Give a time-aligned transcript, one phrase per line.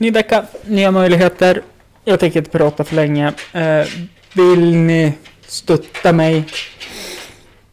[0.00, 1.62] Ny vecka, nya möjligheter.
[2.04, 3.32] Jag tänker inte prata för länge.
[3.52, 3.86] Eh,
[4.32, 5.14] vill ni
[5.46, 6.44] stötta mig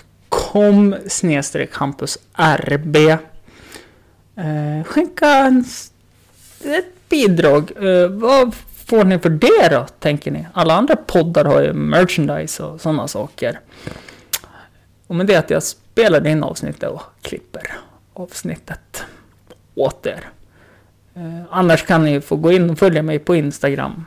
[1.72, 2.96] campusrb.
[2.96, 5.64] Eh, skänka en,
[6.64, 7.70] ett bidrag.
[7.76, 8.54] Eh, vad
[8.86, 10.46] får ni för det då, tänker ni?
[10.52, 13.60] Alla andra poddar har ju merchandise och sådana saker.
[15.06, 17.89] Och med det att jag spelar in avsnittet och klipper
[18.22, 19.04] avsnittet
[19.74, 20.28] åt er.
[21.14, 24.06] Eh, annars kan ni få gå in och följa mig på Instagram.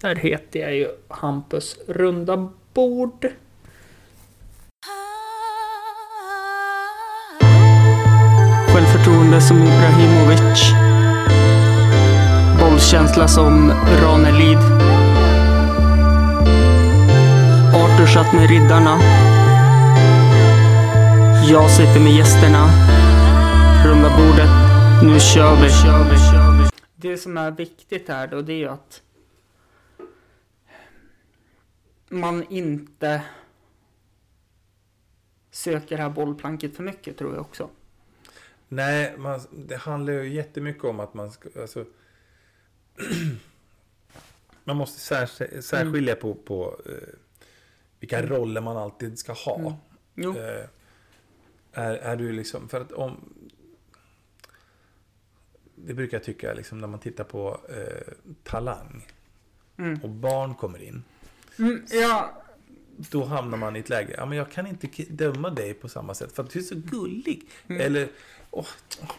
[0.00, 3.26] Där heter jag ju Hampus runda bord.
[8.74, 10.72] Självförtroende som Ibrahimovic.
[12.60, 14.58] Bollkänsla som Ranelid.
[17.74, 18.98] Arthur satt med riddarna.
[21.50, 22.68] Jag sitter med gästerna.
[23.98, 24.50] Runda bordet.
[25.02, 25.68] Nu kör vi.
[26.96, 29.02] Det som är viktigt här då, det är ju att
[32.08, 33.22] man inte
[35.50, 37.70] söker det här bollplanket för mycket tror jag också.
[38.68, 41.48] Nej, man, det handlar ju jättemycket om att man ska...
[41.60, 41.84] Alltså,
[44.64, 46.92] man måste sär, särskilja på, på eh,
[48.00, 48.30] vilka Mm.
[48.30, 49.58] roller man alltid ska ha.
[49.58, 49.72] Mm.
[50.14, 50.36] Jo.
[50.36, 50.64] Eh,
[51.72, 52.68] är, är du liksom...
[52.68, 53.34] För att om...
[55.86, 58.12] Det brukar jag tycka liksom när man tittar på eh,
[58.44, 59.06] Talang
[59.76, 60.00] Mm.
[60.02, 61.02] och barn kommer in.
[61.58, 62.42] Mm, ja,
[62.96, 66.14] Då hamnar man i ett läge, ja men jag kan inte döma dig på samma
[66.14, 67.42] sätt för att du är så gullig.
[67.68, 68.08] Eller,
[68.50, 68.66] åh,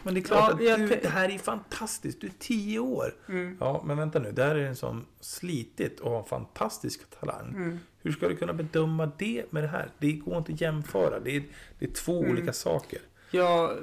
[0.02, 2.78] men det är klart Ja, att jag du, det här är fantastiskt, du är tio
[2.78, 3.14] år.
[3.28, 7.48] mm, Ja, men vänta nu, där är en som slitit och har fantastisk talang.
[7.48, 9.88] mm, Hur ska du kunna bedöma det med det här?
[9.98, 11.42] Det går inte att jämföra, det är,
[11.78, 12.32] det är två Mm.
[12.32, 13.00] olika saker.
[13.30, 13.74] ja,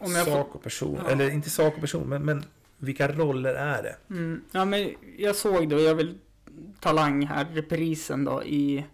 [0.00, 1.10] om jag sak och person, Ja.
[1.10, 2.44] eller inte sak och person, men, men
[2.78, 3.96] vilka roller är det?
[4.10, 6.18] mm, ja men jag såg då, jag vill
[6.80, 8.84] Talang här, reprisen då i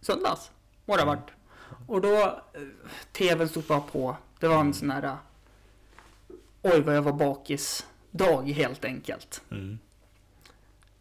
[0.00, 0.50] söndags.
[0.86, 1.30] Må det ha varit.
[1.86, 2.60] Och då, eh,
[3.12, 4.16] tvn stod bara på.
[4.40, 5.14] Det var en sån här, eh,
[6.62, 9.42] oj vad jag var bakis dag helt enkelt.
[9.50, 9.78] Mm.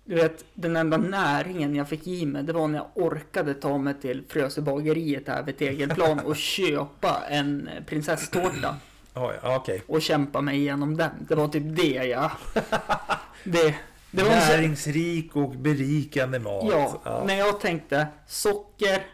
[0.09, 3.77] Du vet, den enda näringen jag fick i mig, det var när jag orkade ta
[3.77, 8.75] mig till Frösebageriet här vid Tegelplan och köpa en prinsesstårta.
[9.13, 9.83] Ja, ja, okej.
[9.87, 11.11] och kämpa mig igenom den.
[11.27, 12.31] Det var typ det jag...
[13.43, 13.75] Det,
[14.11, 16.65] det var Näringsrik och berikande mat.
[16.71, 19.05] Ja, när jag tänkte socker,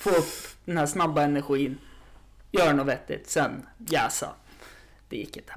[0.00, 1.78] få upp den här snabba energin,
[2.50, 4.28] gör något vettigt, sen jäsa.
[5.08, 5.52] Det gick inte.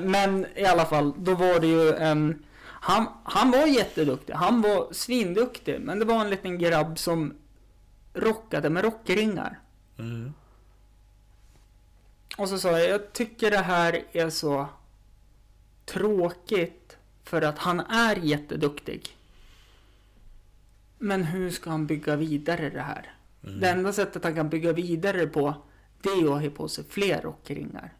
[0.00, 2.44] Men i alla fall, då var det ju en...
[2.84, 7.34] Han, han var jätteduktig, han var svinduktig, men det var en liten grabb som
[8.14, 9.60] rockade med rockringar.
[9.98, 10.34] Mm.
[12.38, 14.66] Och så sa jag, jag tycker det här är så
[15.84, 19.16] tråkigt för att han är jätteduktig.
[20.98, 23.14] Men hur ska han bygga vidare det här?
[23.44, 23.60] Mm.
[23.60, 25.54] Det enda sättet han kan bygga vidare på,
[26.02, 27.92] det är att ha på sig fler rockringar.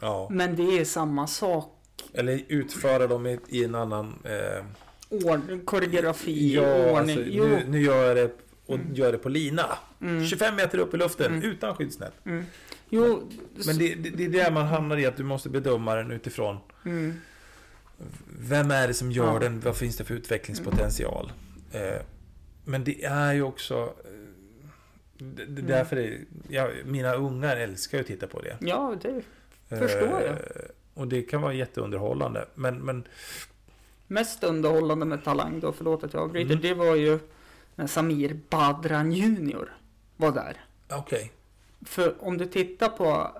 [0.00, 0.28] Ja.
[0.30, 1.77] Men det är samma sak.
[2.12, 4.18] Eller utföra dem i, i en annan...
[4.24, 4.64] Eh,
[5.10, 7.16] Ord, koreografi, ja, ordning.
[7.18, 8.30] alltså, nu, nu gör jag det
[8.66, 9.66] och gör det på lina.
[10.00, 10.24] Mm.
[10.26, 11.42] 25 meter upp i luften Mm.
[11.50, 12.12] utan skyddsnät.
[12.24, 12.44] Mm.
[12.90, 13.30] Jo,
[13.66, 16.56] Men det, det, det är där man hamnar i att du måste bedöma den utifrån.
[16.84, 17.14] mm.
[18.40, 19.38] Vem är det som gör Ja.
[19.38, 19.60] den?
[19.60, 21.32] Vad finns det för utvecklingspotential?
[21.72, 22.00] Eh,
[22.64, 23.74] men det är ju också...
[24.04, 24.10] Eh,
[25.18, 25.66] det, det, Mm.
[25.66, 28.56] därför är, ja, mina ungar älskar ju att titta på det.
[28.60, 29.22] Ja, det
[29.78, 30.36] Förstår jag.
[30.98, 32.48] Och det kan vara jätteunderhållande.
[32.54, 33.04] Men, men
[34.06, 36.62] mest underhållande med Talang då, förlåt att jag avbryter, Mm.
[36.62, 37.18] det var ju
[37.74, 39.76] när Samir Badran Junior
[40.16, 40.56] var där.
[40.90, 41.32] okej.
[41.84, 43.32] För om du tittar på,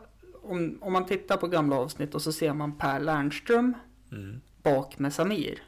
[0.42, 3.74] om, om man tittar på gamla avsnitt och så ser man Per Lernström
[4.12, 4.40] Mm.
[4.62, 5.62] bak med Samir.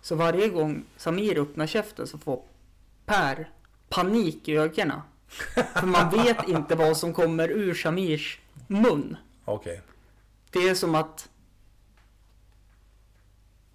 [0.00, 2.42] Så varje gång Samir öppnar käften så får
[3.06, 3.48] Per
[3.88, 5.00] panik i ögonen.
[5.74, 9.16] För man vet inte vad som kommer ur Samirs mun.
[9.44, 9.80] Okej.
[10.54, 11.28] Det är som att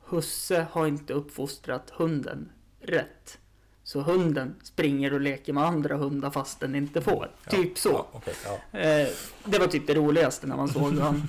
[0.06, 3.40] husse har inte uppfostrat hunden rätt.
[3.84, 7.32] Så hunden springer och leker med andra hundar fast den inte får.
[7.44, 7.90] Ja, Typ så.
[7.90, 8.80] Ja, okej, ja.
[8.80, 9.08] Eh,
[9.44, 11.28] det var typ det roligaste när man såg han.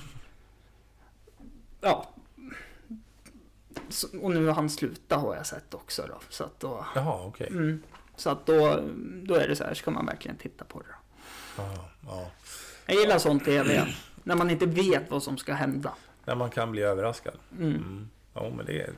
[1.81, 2.09] Ja.
[3.89, 6.19] Så, och nu har han slutat har jag sett också då.
[6.29, 7.47] Så att då, Jaha, okej.
[7.47, 7.83] mm,
[8.15, 8.83] så att då,
[9.23, 10.85] då är det så här, ska man verkligen titta på det.
[11.57, 11.63] Då.
[11.63, 12.31] Ja, ja.
[12.85, 13.87] Jag gillar sånt tv.
[14.23, 15.93] När man inte vet vad som ska hända.
[16.25, 17.33] När man kan bli överraskad.
[17.57, 17.69] Mm.
[17.75, 18.09] Mm.
[18.33, 18.89] Ja, men det,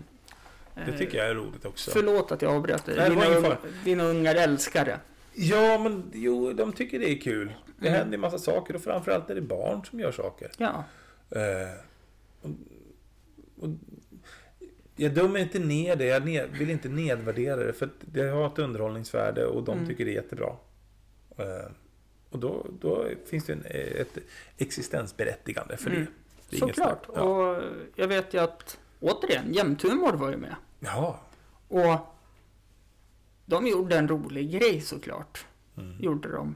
[0.86, 1.92] det tycker jag är roligt också.
[1.92, 3.10] Förlåt att jag avbröt dig.
[3.10, 5.00] Dina, unga, dina ungar älskar det.
[5.34, 7.54] Ja, men jo, de tycker det är kul.
[7.80, 8.00] Det Mm.
[8.00, 10.52] händer en massa saker och framförallt är det barn som gör saker.
[10.58, 10.84] Ja.
[11.30, 11.80] Eh,
[12.42, 12.50] och,
[13.64, 13.70] och,
[14.96, 18.60] jag dömer inte ner det, jag ned, vill inte nedvärdera det för det har ett
[18.60, 19.88] underhållningsvärde och de Mm.
[19.90, 20.56] tycker det är jättebra.
[21.38, 21.72] Eh,
[22.34, 23.64] och då, då finns det en,
[24.02, 24.18] ett
[24.58, 26.02] existensberättigande för Mm.
[26.02, 26.08] det.
[26.50, 27.08] det Såklart.
[27.16, 27.22] Ja.
[27.22, 27.64] Och
[27.96, 30.56] jag vet ju att, återigen, Jämthumor var ju med.
[30.80, 31.20] ja.
[31.68, 32.00] Och
[33.46, 35.46] de gjorde en rolig grej såklart.
[35.78, 35.98] Mm.
[36.04, 36.56] Gjorde de.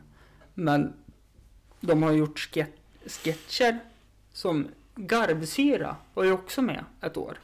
[0.53, 0.93] Men
[1.81, 2.65] de har gjort ske-
[3.05, 3.79] sketcher
[4.33, 7.39] som Garvsyra var ju också med ett år.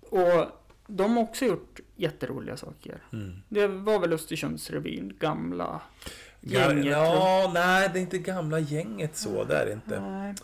[0.00, 0.46] Och
[0.86, 3.02] de har också gjort jätteroliga saker.
[3.12, 3.42] Mm.
[3.48, 5.80] Det var väl Östersundsrevyn, gamla
[6.40, 6.86] Gänget.
[6.86, 10.00] ja, nej, det är inte gamla gänget så, det är det inte.
[10.00, 10.34] Nej.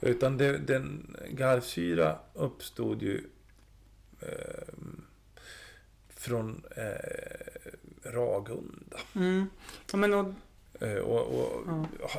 [0.00, 3.24] Utan det, den garvsyra uppstod ju
[4.20, 4.74] eh,
[6.08, 8.96] från eh, Ragunda.
[9.14, 9.46] Mm.
[9.92, 10.32] Ja, men och,
[10.80, 11.66] Eh, och, och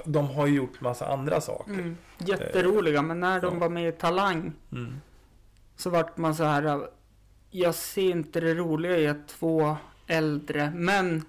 [0.06, 1.72] De har ju gjort massa andra saker.
[1.74, 3.60] mm, jätteroliga, men när de Ja.
[3.60, 4.96] var med i Talang Mm.
[5.76, 6.88] så vart man så här.
[7.50, 11.24] Jag ser inte det roliga i att två äldre män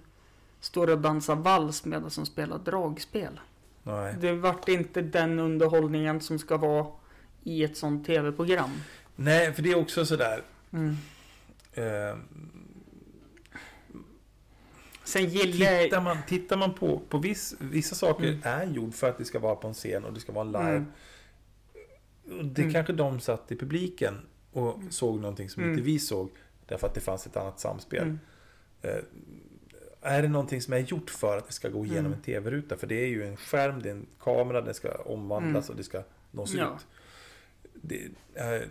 [0.60, 3.40] står och dansar vals medan de spelar dragspel.
[3.82, 4.14] Nej.
[4.20, 6.86] Det vart inte den underhållningen som ska vara
[7.44, 8.70] i ett sånt tv-program.
[9.16, 10.42] Nej, för det är också sådär.
[10.72, 10.96] Mm.
[11.72, 12.16] Eh,
[15.04, 18.40] Sen gillar tittar, man, tittar man på, på viss, vissa saker Mm.
[18.44, 20.84] är gjord för att det ska vara på en scen och det ska vara live.
[22.26, 22.52] Mm.
[22.54, 22.72] Det Mm.
[22.74, 24.14] kanske de satt i publiken
[24.52, 25.72] och såg någonting som Mm.
[25.74, 26.30] inte vi såg.
[26.66, 28.02] Därför att det fanns ett annat samspel.
[28.02, 28.18] Mm.
[28.82, 28.90] Eh,
[30.02, 32.12] är det någonting som är gjort för att det ska gå igenom Mm.
[32.12, 32.76] en tv-ruta?
[32.76, 35.70] För det är ju en skärm, det är en kamera, den ska omvandlas Mm.
[35.70, 36.76] och det ska nås Ja.
[36.76, 36.86] ut.
[37.82, 38.04] Det,
[38.34, 38.62] eh,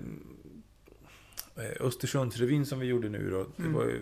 [1.79, 3.73] Östersundsrevyn som vi gjorde nu då, det Mm.
[3.73, 4.01] var ju...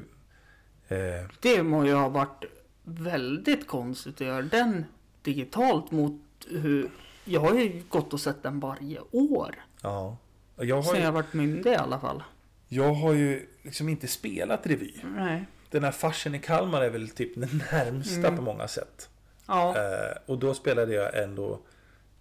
[0.87, 2.43] Eh, Det må ju ha varit
[2.83, 4.85] väldigt konstigt att göra den
[5.21, 6.89] digitalt mot hur...
[7.25, 9.55] Jag har ju gått och sett den varje år.
[9.81, 10.17] ja.
[10.57, 12.23] Jag har, Sen ju, jag varit myndig i alla fall.
[12.67, 14.93] jag har ju liksom inte spelat revy.
[15.15, 15.45] Nej.
[15.69, 18.35] Den här farsen i Kalmar är väl typ den närmsta Mm.
[18.35, 19.09] på många sätt.
[19.47, 19.75] Ja.
[19.77, 21.59] Eh, och då spelade jag ändå...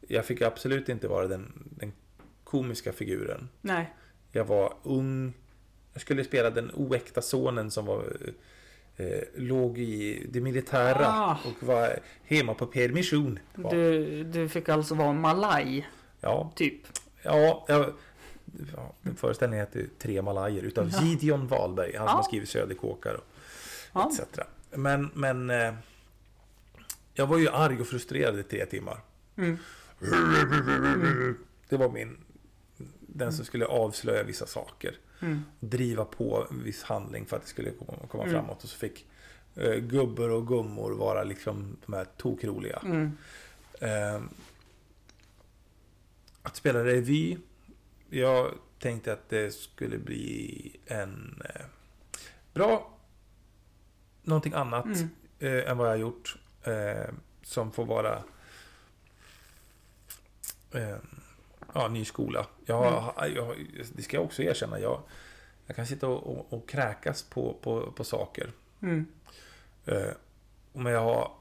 [0.08, 1.92] Jag fick absolut inte vara den, den
[2.44, 3.48] komiska figuren.
[3.60, 3.94] Nej.
[4.32, 5.32] Jag var ung.
[5.92, 8.04] Jag skulle spela den oäkta sonen som var,
[8.96, 11.38] eh, låg i det militära Ah.
[11.44, 13.38] och var hemma på permission.
[13.70, 15.88] Du, du fick alltså vara malaj,
[16.20, 16.82] ja, typ.
[17.22, 17.92] ja, jag,
[18.76, 21.02] ja, föreställningen heter Tre malajer utav Ja.
[21.02, 21.96] Gideon Wahlberg.
[21.96, 23.24] Han som har skrivit Söderkåkar och
[23.94, 24.10] Ja.
[24.12, 24.38] etc.
[24.70, 25.74] Men, men eh,
[27.14, 29.00] jag var ju arg och frustrerad i tre timmar.
[29.36, 29.56] Mm.
[31.68, 32.16] Det var min...
[33.00, 34.98] Den som skulle avslöja vissa saker.
[35.20, 35.42] Mm.
[35.60, 38.30] driva på en viss handling för att det skulle komma, Mm.
[38.30, 38.64] framåt.
[38.64, 39.06] Och så fick
[39.56, 42.78] eh, gubbar och gummor vara liksom de här tokroliga.
[42.84, 43.10] Mm.
[43.80, 44.22] Eh,
[46.42, 47.38] att spela revy.
[48.10, 51.66] Jag tänkte att det skulle bli en eh,
[52.54, 52.93] bra
[54.24, 55.08] någonting annat Mm.
[55.38, 56.36] eh, än vad jag har gjort.
[56.62, 58.22] Eh, som får vara
[60.72, 60.96] eh,
[61.74, 62.46] ja, ny skola.
[62.66, 63.56] Jag, har- jag,
[63.96, 64.80] det ska jag också erkänna.
[64.80, 65.02] Jag,
[65.66, 68.50] jag kan sitta och, och, och kräkas på, på, på saker.
[68.82, 69.06] Mm.
[69.86, 70.10] Eh,
[70.72, 71.32] men jag har,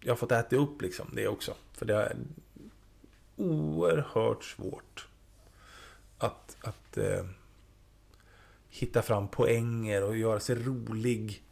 [0.00, 1.54] jag har fått äta upp liksom det också.
[1.72, 2.16] För det är
[3.36, 5.08] oerhört svårt
[6.18, 7.24] att, att eh,
[8.68, 11.42] hitta fram poänger och göra sig rolig.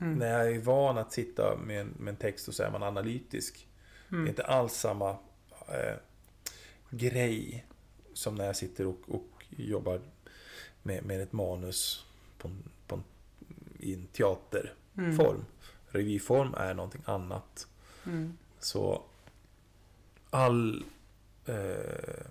[0.00, 0.18] Mm.
[0.18, 2.82] När jag är van att sitta med en, med en text och så är man
[2.82, 3.68] analytisk.
[4.08, 4.28] Det är Mm.
[4.28, 5.10] inte alls samma
[5.68, 5.96] eh,
[6.90, 7.66] grej
[8.14, 10.00] som när jag sitter och, och jobbar
[10.82, 12.04] med, med ett manus
[12.38, 12.50] på
[12.86, 13.00] på
[13.78, 15.34] i en teaterform.
[15.34, 15.44] Mm.
[15.88, 17.66] Revyform är någonting annat.
[18.06, 18.36] Mm.
[18.58, 19.02] Så
[20.30, 20.84] all
[21.46, 22.26] eh,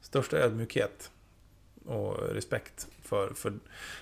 [0.00, 1.10] största ödmjukhet
[1.84, 3.58] och respekt för, för,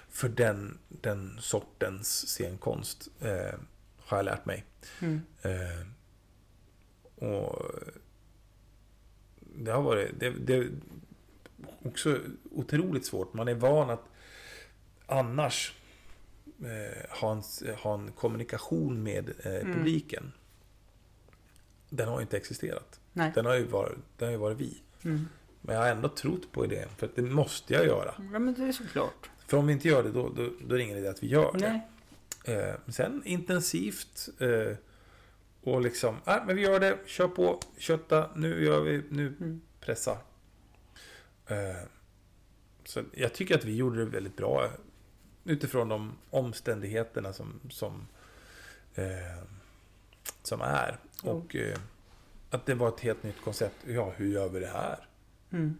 [0.09, 3.59] för den, den sortens scenkonst eh,
[3.99, 4.64] har jag lärt mig.
[5.00, 5.21] Mm.
[5.42, 5.87] Eh,
[7.28, 7.71] och
[9.40, 10.71] det har varit det, det är
[11.82, 12.18] också
[12.50, 13.35] otroligt svårt.
[13.35, 14.04] Man är van att
[15.06, 15.75] annars
[16.61, 19.73] eh, ha, en, ha en kommunikation med eh, Mm.
[19.75, 20.32] publiken.
[21.88, 23.00] Den har ju inte existerat.
[23.12, 23.32] Nej.
[23.35, 24.82] Den har ju varit, den har ju varit vi.
[25.04, 25.28] Mm.
[25.62, 26.88] Men jag har ändå trott på idén.
[26.97, 28.14] För att det måste jag göra.
[28.33, 29.31] Ja, men det är såklart.
[29.47, 31.26] För om vi inte gör det då, då, då är det ingen idé att vi
[31.26, 31.81] gör det.
[32.52, 34.28] Eh, sen intensivt.
[34.38, 34.76] Eh,
[35.62, 39.61] och liksom, nej men vi gör det, kör på, kötta, nu gör vi, nu Mm.
[39.81, 40.19] pressa.
[41.47, 41.87] Eh,
[42.85, 44.69] så jag tycker att vi gjorde det väldigt bra.
[45.45, 48.07] Utifrån de omständigheterna som, som
[48.95, 49.45] eh,
[50.42, 50.99] som är.
[51.25, 51.31] Ja.
[51.31, 51.78] Och eh,
[52.50, 53.76] att det var ett helt nytt koncept.
[53.87, 54.99] Ja, hur gör vi det här?
[55.52, 55.78] Mm.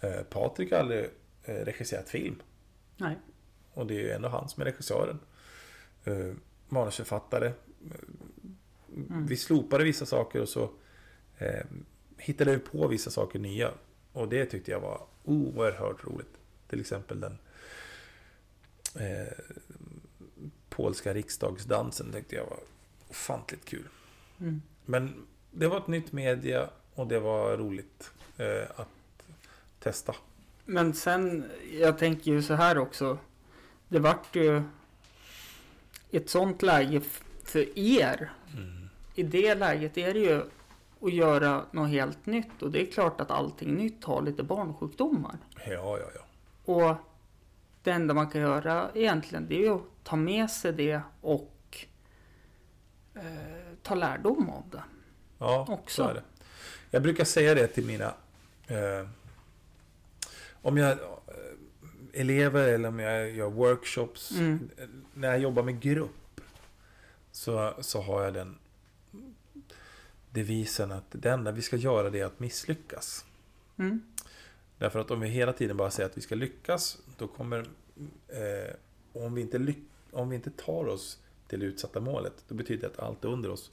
[0.00, 1.04] Eh, Patrik har aldrig
[1.44, 2.42] eh, regisserat film.
[2.96, 3.16] Nej.
[3.74, 5.18] Och det är ju ändå han som är regissören.
[6.04, 6.32] Eh,
[6.68, 7.52] manusförfattare.
[8.96, 9.26] Mm.
[9.26, 10.70] Vi slopade vissa saker och så
[11.38, 11.64] eh,
[12.16, 13.70] hittade vi på vissa saker nya.
[14.12, 16.38] Och det tyckte jag var oerhört roligt.
[16.68, 17.38] Till exempel den
[18.94, 19.32] eh,
[20.68, 22.58] polska riksdagsdansen tyckte jag var
[23.08, 23.88] ofantligt kul.
[24.40, 24.62] Mm.
[24.84, 28.88] Men det var ett nytt media och det var roligt eh, att
[29.80, 30.14] testa.
[30.64, 33.18] Men sen, jag tänker ju så här också.
[33.88, 34.62] Det vart ju
[36.10, 37.00] ett sånt läge
[37.44, 38.32] för er.
[39.14, 40.42] I det läget är det ju
[41.02, 42.62] att göra något helt nytt.
[42.62, 45.36] Och det är klart att allting nytt har lite barnsjukdomar.
[45.66, 46.24] Ja, ja, ja.
[46.74, 46.96] Och
[47.82, 51.86] det enda man kan göra egentligen det är ju att ta med sig det och
[53.14, 53.22] eh,
[53.82, 54.82] ta lärdom av det.
[55.38, 56.02] Ja, Också.
[56.02, 56.22] så är det.
[56.90, 58.14] Jag brukar säga det till mina...
[58.66, 59.08] Eh,
[60.62, 60.90] om jag...
[60.90, 60.96] Eh,
[62.12, 64.30] elever eller om jag gör workshops.
[64.30, 64.70] Mm.
[65.14, 66.40] När jag jobbar med grupp.
[67.32, 68.58] Så, så har jag den
[70.30, 73.24] devisen att det enda vi ska göra det är att misslyckas.
[73.76, 74.02] Mm.
[74.78, 77.58] Därför att om vi hela tiden bara säger att vi ska lyckas, då kommer...
[78.28, 78.74] Eh,
[79.12, 79.78] om, vi inte lyck,
[80.10, 83.50] om vi inte tar oss till det utsatta målet, då betyder det att allt under
[83.50, 83.70] oss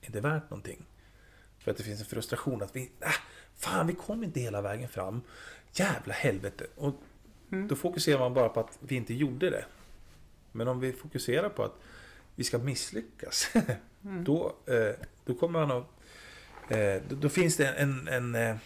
[0.00, 0.86] inte är värt någonting.
[1.58, 2.90] För att det finns en frustration att vi...
[3.00, 3.08] Äh,
[3.54, 5.20] fan, vi kom inte hela vägen fram.
[5.72, 6.66] Jävla helvete.
[6.76, 6.94] Och
[7.52, 7.68] Mm.
[7.68, 9.64] då fokuserar man bara på att vi inte gjorde det.
[10.52, 11.74] Men om vi fokuserar på att
[12.34, 13.50] vi ska misslyckas,
[14.04, 14.24] Mm.
[14.24, 15.86] då, eh, då kommer man att...
[16.72, 18.56] Eh, då, då finns det en, en, eh,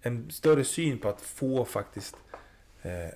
[0.00, 2.16] en större syn på att få faktiskt...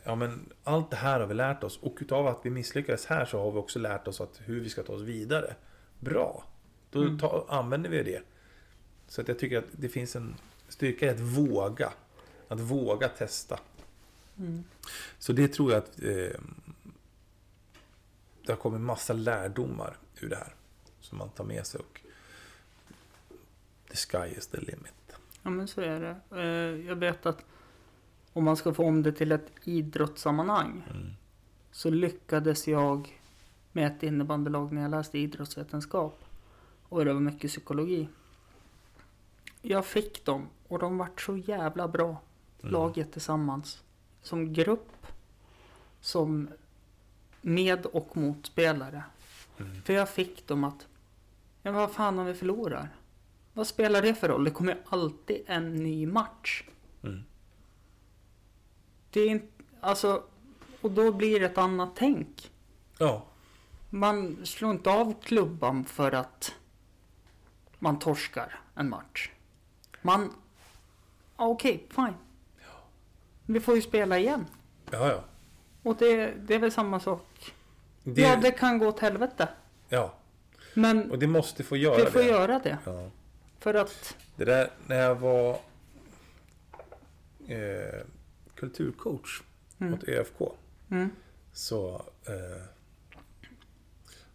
[0.04, 3.24] Ja, men allt det här har vi lärt oss och utav att vi misslyckades här
[3.24, 5.54] så har vi också lärt oss att hur vi ska ta oss vidare.
[6.00, 6.44] Bra!
[6.90, 7.18] Då Mm.
[7.18, 8.22] ta, använder vi det.
[9.08, 10.34] Så att jag tycker att det finns en
[10.68, 11.92] styrka i att våga.
[12.48, 13.60] Att våga testa.
[14.38, 14.64] Mm.
[15.18, 16.40] Så det tror jag att eh,
[18.46, 20.54] det har kommit massa lärdomar ur det här.
[21.00, 22.00] Som man tar med sig och
[23.90, 24.92] the sky is the limit.
[25.42, 26.36] Ja men så är det.
[26.42, 27.44] Eh, Jag vet att
[28.32, 31.10] om man ska få om det till ett idrottssammanhang Mm.
[31.72, 33.20] så lyckades jag
[33.72, 36.24] med ett innebandylag när jag läste idrottsvetenskap.
[36.88, 38.08] Och det var mycket psykologi.
[39.62, 42.20] Jag fick dem och de vart så jävla bra.
[42.62, 42.72] Mm.
[42.72, 43.82] Laget tillsammans.
[44.22, 45.06] Som grupp.
[46.00, 46.48] Som
[47.40, 49.02] med och motspelare.
[49.58, 49.82] Mm.
[49.82, 50.86] För jag fick dem att,
[51.62, 52.88] ja vad fan om vi förlorar?
[53.52, 54.44] Vad spelar det för roll?
[54.44, 56.64] Det kommer alltid en ny match.
[57.02, 57.24] Mm.
[59.10, 60.22] Det är inte, alltså,
[60.80, 62.50] och då blir det ett annat tänk.
[62.98, 63.24] Ja,
[63.90, 66.54] Man slår inte av klubban för att
[67.78, 69.30] man torskar en match.
[70.02, 70.32] Man,
[71.36, 72.14] okej, fine.
[73.50, 74.46] Vi får ju spela igen.
[74.90, 75.24] ja, ja.
[75.82, 77.52] Och det, det är väl samma sak.
[78.02, 79.48] Det, Ja, det kan gå åt helvete.
[79.88, 80.14] ja,
[80.74, 82.26] Men och det måste få göra det får det.
[82.26, 82.78] göra det.
[82.84, 83.10] Ja.
[83.58, 85.50] För att, Det där när jag var
[87.48, 88.00] eh,
[88.54, 89.40] kulturcoach
[89.80, 89.94] Mm.
[89.94, 90.40] åt ÖFK.
[90.90, 91.10] mm,
[91.52, 91.94] Så,
[92.26, 92.62] eh,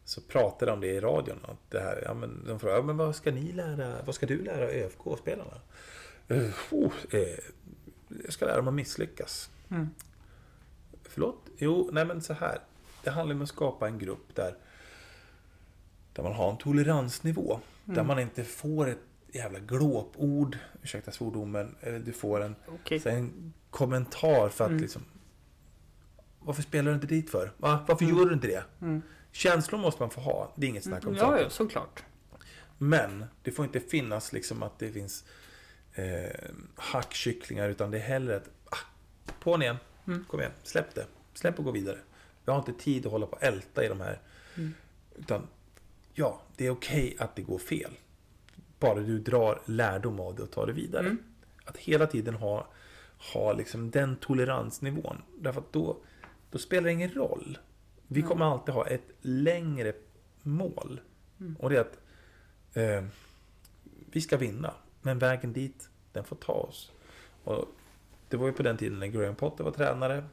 [0.05, 1.37] så pratade de om det i radion.
[1.43, 4.25] Att det här, ja, men de frågade, ja, men vad ska ni lära, vad ska
[4.25, 5.61] du lära ÖFK-spelarna?
[6.31, 7.39] Uh, oh, eh,
[8.23, 9.49] jag ska lära dem att misslyckas.
[9.69, 9.89] mm,
[11.03, 11.49] Förlåt?
[11.57, 12.59] Jo, nej men så här.
[13.03, 14.55] Det handlar om att skapa en grupp där,
[16.13, 17.59] där man har en toleransnivå.
[17.85, 18.07] Där Mm.
[18.07, 18.99] man inte får ett
[19.31, 22.55] jävla glåpord, ursäkta svordomen, eller du får en,
[23.03, 24.81] så en kommentar för att Mm.
[24.81, 25.01] liksom
[26.45, 27.51] Varför spelar du inte dit för?
[27.57, 27.85] Va?
[27.87, 28.17] Varför Mm.
[28.17, 28.63] gör du inte det?
[28.81, 29.01] Mm.
[29.31, 31.43] Känslor måste man få ha, det är inget snack om Ja, saken.
[31.43, 32.03] ja, såklart.
[32.77, 35.25] Men det får inte finnas liksom att det finns
[35.95, 38.77] eh, hackkycklingar utan det är hellre att ah,
[39.39, 40.25] på igen, Mm.
[40.29, 41.05] kom igen, släpp det.
[41.33, 41.97] Släpp och gå vidare.
[42.45, 44.19] Vi har inte tid att hålla på och älta i de här.
[44.57, 44.73] Mm.
[45.15, 45.47] Utan
[46.13, 47.91] ja, det är okej att det går fel.
[48.79, 51.05] Bara du drar lärdom av det och tar det vidare.
[51.05, 51.17] Mm.
[51.65, 52.67] Att hela tiden ha,
[53.33, 55.21] ha liksom den toleransnivån.
[55.39, 55.97] Därför att då,
[56.51, 57.57] då spelar det ingen roll.
[58.07, 58.29] Vi Mm.
[58.29, 59.93] kommer alltid ha ett längre
[60.41, 61.01] mål.
[61.39, 61.55] Mm.
[61.59, 61.99] Och det är att
[62.73, 63.05] eh,
[64.11, 64.73] vi ska vinna.
[65.05, 66.91] Men vägen dit, den får ta oss.
[67.43, 67.65] Och
[68.29, 70.23] det var ju på den tiden när Graham Potter var tränare.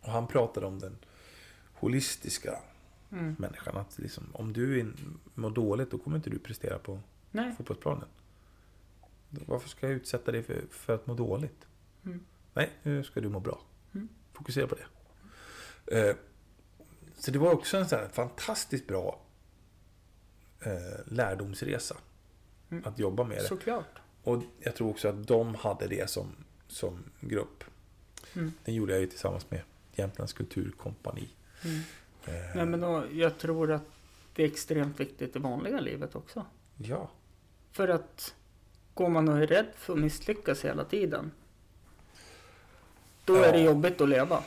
[0.00, 0.96] Och han pratade om den
[1.74, 2.58] holistiska
[3.12, 3.36] Mm.
[3.38, 3.76] människan.
[3.76, 4.92] Att liksom, om du är-
[5.34, 7.54] mår dåligt, då kommer inte du prestera på Nej.
[7.56, 8.08] fotbollsplanen.
[9.28, 11.66] Varför ska jag utsätta dig för, för att må dåligt?
[12.04, 12.20] Mm.
[12.54, 13.60] Nej, nu ska du må bra.
[13.94, 14.08] Mm.
[14.32, 16.08] Fokusera på det.
[16.08, 16.16] Eh,
[17.18, 19.20] Så det var också en sån här fantastiskt bra
[20.60, 21.96] eh, lärdomsresa.
[22.72, 22.84] Mm.
[22.86, 23.42] Att jobba med det.
[23.44, 23.98] Såklart.
[24.22, 26.26] Och jag tror också att de hade det som,
[26.68, 27.64] som grupp.
[28.34, 28.52] Mm.
[28.64, 29.60] Den gjorde jag ju tillsammans med
[29.94, 31.28] Jämtlands kulturkompani.
[31.64, 31.80] Mm.
[32.24, 33.82] Eh, Nej, men då, jag tror att
[34.34, 36.44] det är extremt viktigt i vanliga livet också.
[36.76, 37.10] Ja,
[37.72, 38.34] För att
[38.94, 41.30] går man och är rädd för att misslyckas hela tiden.
[43.24, 43.44] Då Ja.
[43.44, 44.42] är det jobbigt att leva.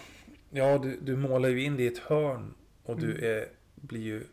[0.49, 2.53] ja du, du målar ju in dig i ett hörn
[2.83, 3.23] och du Mm.
[3.23, 4.23] är, blir ju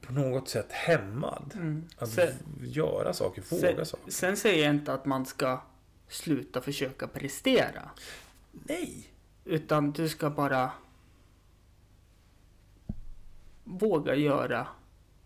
[0.00, 1.52] på något sätt hämmad.
[1.54, 1.84] Mm.
[1.98, 4.10] Att Sen, göra saker, våga sen, saker.
[4.10, 5.62] sen säger jag inte att man ska
[6.08, 7.90] sluta försöka prestera.
[8.52, 9.06] Nej!
[9.44, 10.70] Utan du ska bara
[13.64, 14.66] våga göra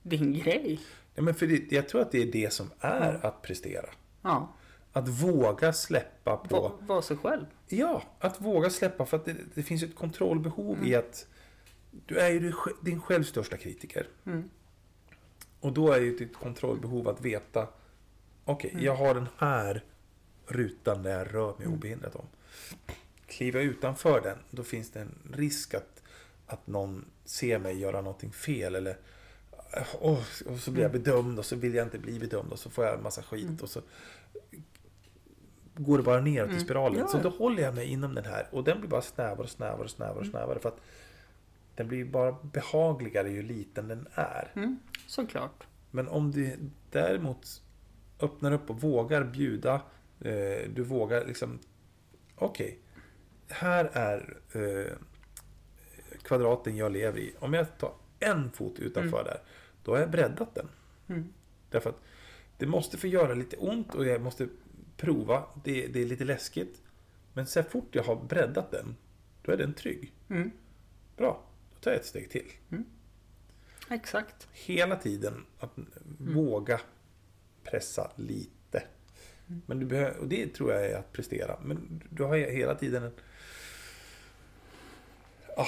[0.02, 0.80] din grej.
[1.14, 3.28] Ja, men för det, jag tror att det är det som är Ja.
[3.28, 3.86] att prestera.
[4.22, 4.54] Ja,
[4.92, 6.60] Att våga släppa på...
[6.60, 7.46] var, var sig själv.
[7.68, 9.06] Ja, att våga släppa.
[9.06, 10.86] För att det, det finns ett kontrollbehov Mm.
[10.88, 11.26] i att
[12.06, 12.52] du är ju
[12.82, 14.06] din själv största kritiker.
[14.26, 14.50] Mm.
[15.64, 17.68] Och då är ju ditt kontrollbehov att veta
[18.44, 18.84] Okej, Mm.
[18.84, 19.84] jag har den här
[20.46, 21.72] rutan där jag rör mig Mm.
[21.78, 22.26] obehindrat om.
[23.26, 26.02] Kliva utanför den, då finns det en risk att,
[26.46, 28.74] att någon ser mig göra någonting fel.
[28.74, 28.96] Eller
[30.00, 31.02] åh, och så blir jag Mm.
[31.02, 33.62] bedömd och så vill jag inte bli bedömd och så får jag en massa skit.
[33.62, 33.80] Och så
[35.74, 37.08] går det bara neråt i spiralen.
[37.08, 38.48] Så då håller jag mig inom den här.
[38.52, 40.58] Och den blir bara snävare och snävare och snävare och snävare.
[40.58, 40.80] För att
[41.76, 44.52] den blir bara behagligare ju liten den är.
[44.54, 45.66] Mm, såklart.
[45.90, 46.56] Men om du
[46.90, 47.62] däremot
[48.20, 49.74] öppnar upp och vågar bjuda.
[50.20, 51.58] Eh, du vågar liksom.
[52.36, 52.78] Okej.
[53.48, 54.92] här är eh,
[56.22, 57.34] kvadraten jag lever i.
[57.38, 59.24] Om jag tar en fot utanför Mm.
[59.24, 59.38] där.
[59.84, 60.68] Då har jag breddat den.
[61.08, 61.32] Mm.
[61.70, 62.00] Därför att
[62.58, 64.48] det måste få göra lite ont och jag måste
[64.96, 65.44] prova.
[65.64, 66.82] Det, det är lite läskigt.
[67.32, 68.96] Men så fort jag har breddat den.
[69.42, 70.12] Då är den trygg.
[70.28, 70.50] Mm.
[71.16, 71.42] Bra.
[71.90, 72.52] Jag ett steg till.
[73.90, 74.48] Exakt.
[74.52, 75.70] hela tiden att
[76.18, 76.80] våga
[77.64, 78.82] pressa lite.
[79.48, 79.62] Mm.
[79.66, 81.58] Men du behöver, och det tror jag är att prestera.
[81.62, 83.12] Men du har hela tiden en...
[85.56, 85.66] Ah,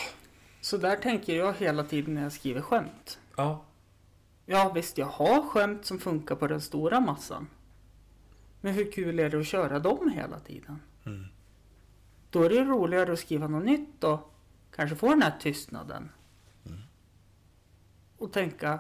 [0.61, 3.19] Så där tänker jag hela tiden när jag skriver skämt.
[3.37, 3.65] ja,
[4.49, 7.49] Ja visst, jag har skämt som funkar på den stora massan.
[8.61, 10.83] Men hur kul är det att köra dem hela tiden?
[11.07, 11.25] mm,
[12.31, 14.35] Då är det roligare att skriva något nytt och
[14.77, 16.09] kanske få den här tystnaden.
[18.19, 18.29] Mm.
[18.29, 18.79] Och tänka,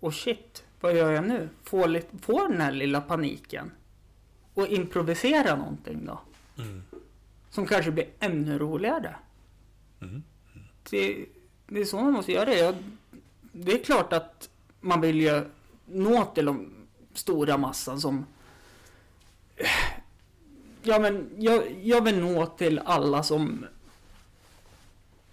[0.00, 1.48] oh shit, vad gör jag nu?
[1.62, 3.70] Få, lite, få den här lilla paniken.
[4.54, 6.20] Och improvisera någonting då.
[6.62, 6.82] mm,
[7.50, 9.16] Som kanske blir ännu roligare.
[10.00, 10.22] mm,
[10.90, 11.26] Det,
[11.66, 12.58] det är så man måste göra det.
[12.58, 12.74] Jag,
[13.52, 15.44] det är klart att man vill ju
[15.86, 16.70] nå till de
[17.14, 18.26] stora massan som...
[20.82, 23.66] Ja men jag, jag vill nå till alla som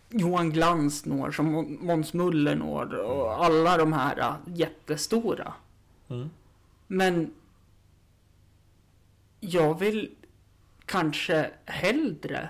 [0.09, 5.53] Johan Glans når, som Måns Muller når och alla de här äh, jättestora.
[6.09, 6.29] mm,
[6.87, 7.33] Men
[9.39, 10.15] jag vill
[10.85, 12.49] kanske hellre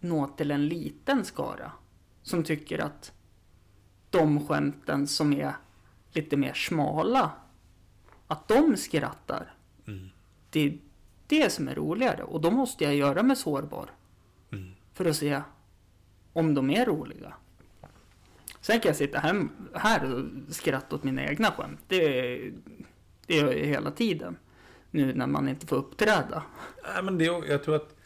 [0.00, 1.72] nå till en liten skara
[2.22, 3.12] som tycker att
[4.10, 5.56] de skämten som är
[6.12, 7.32] lite mer smala,
[8.26, 9.54] att de skrattar.
[9.86, 10.08] mm,
[10.50, 10.78] Det är
[11.26, 13.90] det som är roligare och då måste jag göra mig sårbar
[14.52, 14.74] mm.
[14.94, 15.42] för att se
[16.36, 17.34] om de är roliga.
[18.60, 21.80] Sen kan jag sitta hem, här och skratta åt mina egna skämt.
[21.88, 21.98] Det,
[23.26, 24.36] det gör jag hela tiden.
[24.90, 26.42] Nu när man inte får uppträda.
[26.94, 27.96] Nej, men det, jag tror att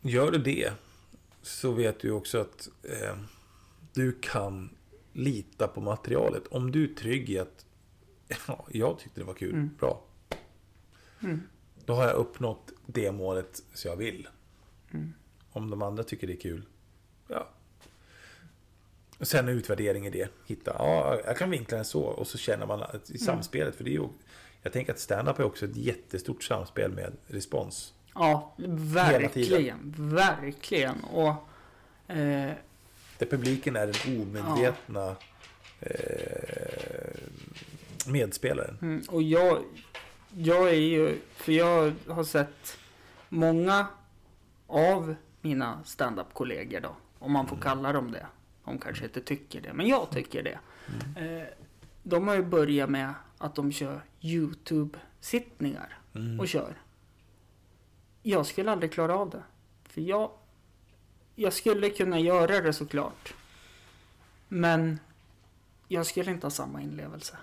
[0.00, 0.72] gör du det
[1.42, 3.16] så vet du också att eh,
[3.92, 4.70] du kan
[5.12, 6.46] lita på materialet.
[6.46, 7.66] Om du är trygg i att
[8.48, 9.70] ja, jag tyckte det var kul, Mm.
[9.78, 10.02] bra.
[11.20, 11.40] Mm.
[11.84, 14.28] Då har jag uppnått det målet så jag vill.
[14.90, 15.12] Mm.
[15.52, 16.62] Om de andra tycker det är kul,
[17.28, 17.48] ja.
[19.18, 20.28] Och sen en utvärdering i det.
[20.46, 22.02] Hitta, ja, jag kan vinkla den så.
[22.02, 23.74] Och så känner man att i samspelet.
[23.76, 24.08] För det är ju,
[24.62, 27.94] jag tänker att stand-up är också ett jättestort samspel med respons.
[28.14, 29.94] Ja, verkligen.
[29.98, 31.04] Verkligen.
[31.04, 31.28] Och
[32.08, 32.52] eh,
[33.18, 35.16] Där publiken är den omedvetna
[35.80, 37.20] eh,
[38.06, 38.78] medspelaren.
[38.82, 39.62] Mm, och jag,
[40.36, 42.78] jag är ju, för jag har sett
[43.28, 43.86] många
[44.66, 48.26] av mina standup-kollegor då, om man får kalla dem det.
[48.64, 50.58] De kanske inte tycker det, men jag tycker det.
[51.20, 51.48] Eh,
[52.02, 56.40] de har ju börjat med att de kör YouTube-sittningar Mm.
[56.40, 56.74] och kör.
[58.22, 59.42] Jag skulle aldrig klara av det.
[59.84, 60.30] För jag,
[61.34, 63.34] jag skulle kunna göra det såklart.
[64.48, 65.00] Men
[65.88, 67.36] jag skulle inte ha samma inlevelse.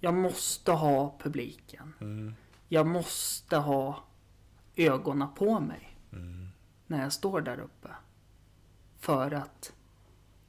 [0.00, 1.94] Jag måste ha publiken.
[2.00, 2.34] Mm.
[2.68, 4.04] Jag måste ha
[4.76, 6.43] ögonen på mig Mm.
[6.86, 7.88] När jag står där uppe.
[9.00, 9.72] För att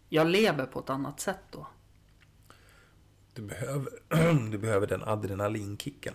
[0.09, 1.67] jag lever på ett annat sätt då.
[3.33, 3.89] Du behöver,
[4.51, 6.13] du behöver den adrenalinkicken.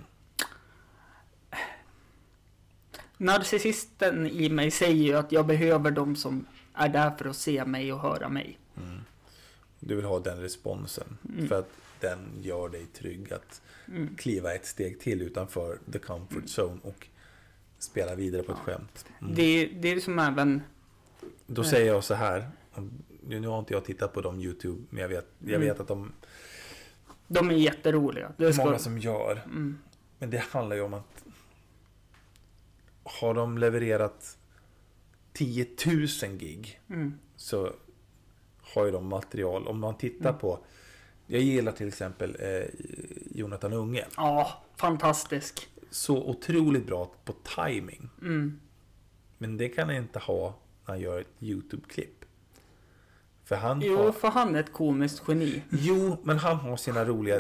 [3.17, 7.65] Narcissisten i mig säger ju att jag behöver de som är där för att se
[7.65, 8.59] mig och höra mig.
[9.81, 11.19] Du vill ha den responsen.
[11.29, 11.49] Mm.
[11.49, 13.63] För att den gör dig trygg att
[14.17, 17.07] kliva ett steg till utanför the comfort zone och
[17.83, 19.05] spela vidare på ett skämt.
[19.21, 19.35] Mm.
[19.35, 20.63] Det, det är som även...
[21.47, 22.51] Då säger jag så här.
[23.27, 25.61] Nu har inte jag tittat på dem YouTube, men jag vet, jag Mm.
[25.69, 26.13] vet att de
[27.29, 28.33] De är jätteroliga.
[28.37, 29.43] Det är många som gör.
[29.45, 29.79] mm,
[30.19, 31.25] Men det handlar ju om att
[33.03, 34.37] har de levererat
[35.33, 36.07] 10 000
[36.39, 37.73] gig mm, så
[38.75, 39.67] har ju de material.
[39.67, 40.41] Om man tittar Mm.
[40.41, 40.59] på,
[41.27, 42.65] jag gillar till exempel eh,
[43.35, 44.05] Jonathan Unge.
[44.17, 45.69] ja, fantastisk.
[45.91, 48.11] Så otroligt bra på timing.
[48.23, 48.61] Mm,
[49.39, 50.47] Men det kan han inte ha
[50.87, 52.25] när han gör ett YouTube-klipp.
[53.45, 54.13] För han jo, har...
[54.13, 55.63] för han är ett komiskt geni.
[55.71, 57.37] Jo, men han har sina roliga...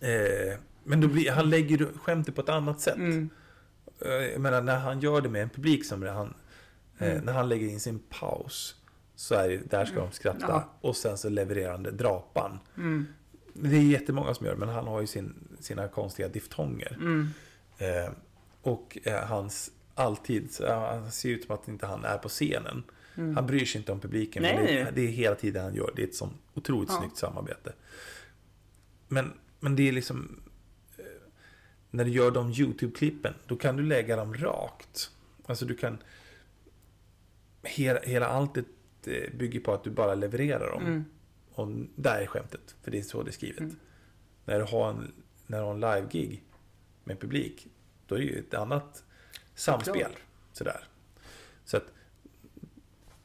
[0.00, 2.96] Eh, men då blir, han lägger skämtet på ett annat sätt.
[2.96, 3.30] Mm,
[4.00, 6.34] Eh, Jag menar, när han gör det med en publik som han...
[6.98, 7.24] Eh, Mm.
[7.24, 8.76] När han lägger in sin paus.
[9.14, 10.46] Så är det, där ska de skratta.
[10.48, 10.68] Ja.
[10.80, 12.58] Och sen så levererar han drapan.
[12.76, 13.06] mm,
[13.52, 16.96] Det är jättemånga som gör men han har ju sin, sina konstiga diftonger.
[17.00, 17.28] mm,
[17.78, 18.12] Eh,
[18.62, 22.82] och eh, hans alltid, han ser ut som att inte han är på scenen.
[23.14, 23.36] mm.
[23.36, 24.42] Han bryr sig inte om publiken.
[24.42, 25.92] Nej, men det, det är hela tiden han gör.
[25.96, 26.98] Det är ett sånt otroligt Ja.
[26.98, 27.72] snyggt samarbete.
[29.08, 30.40] Men, men det är liksom...
[30.98, 31.04] eh,
[31.90, 35.10] När du gör de YouTube-klippen, då kan du lägga dem rakt.
[35.46, 35.98] Alltså du kan...
[37.62, 38.66] Hela, hela alltet
[39.06, 40.82] eh, bygger på att du bara levererar dem.
[40.82, 41.04] Mm.
[41.54, 43.60] Och där är skämtet, för det är så det är skrivet.
[43.60, 43.76] Mm.
[44.44, 45.12] När du har en,
[45.46, 46.44] när du har en live-gig
[47.04, 47.66] med publik,
[48.06, 49.04] då är det ju ett annat
[49.54, 50.10] samspel.
[50.52, 50.84] Sådär.
[51.64, 51.84] Så att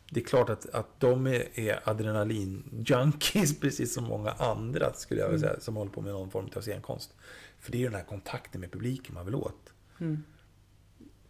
[0.09, 5.29] det är klart att, att de är, är adrenalin-junkies precis som många andra, skulle jag
[5.29, 7.13] vilja säga, som håller på med någon form av scenkonst.
[7.59, 9.73] För det är ju den här kontakten med publiken man vill åt.
[9.99, 10.23] Mm.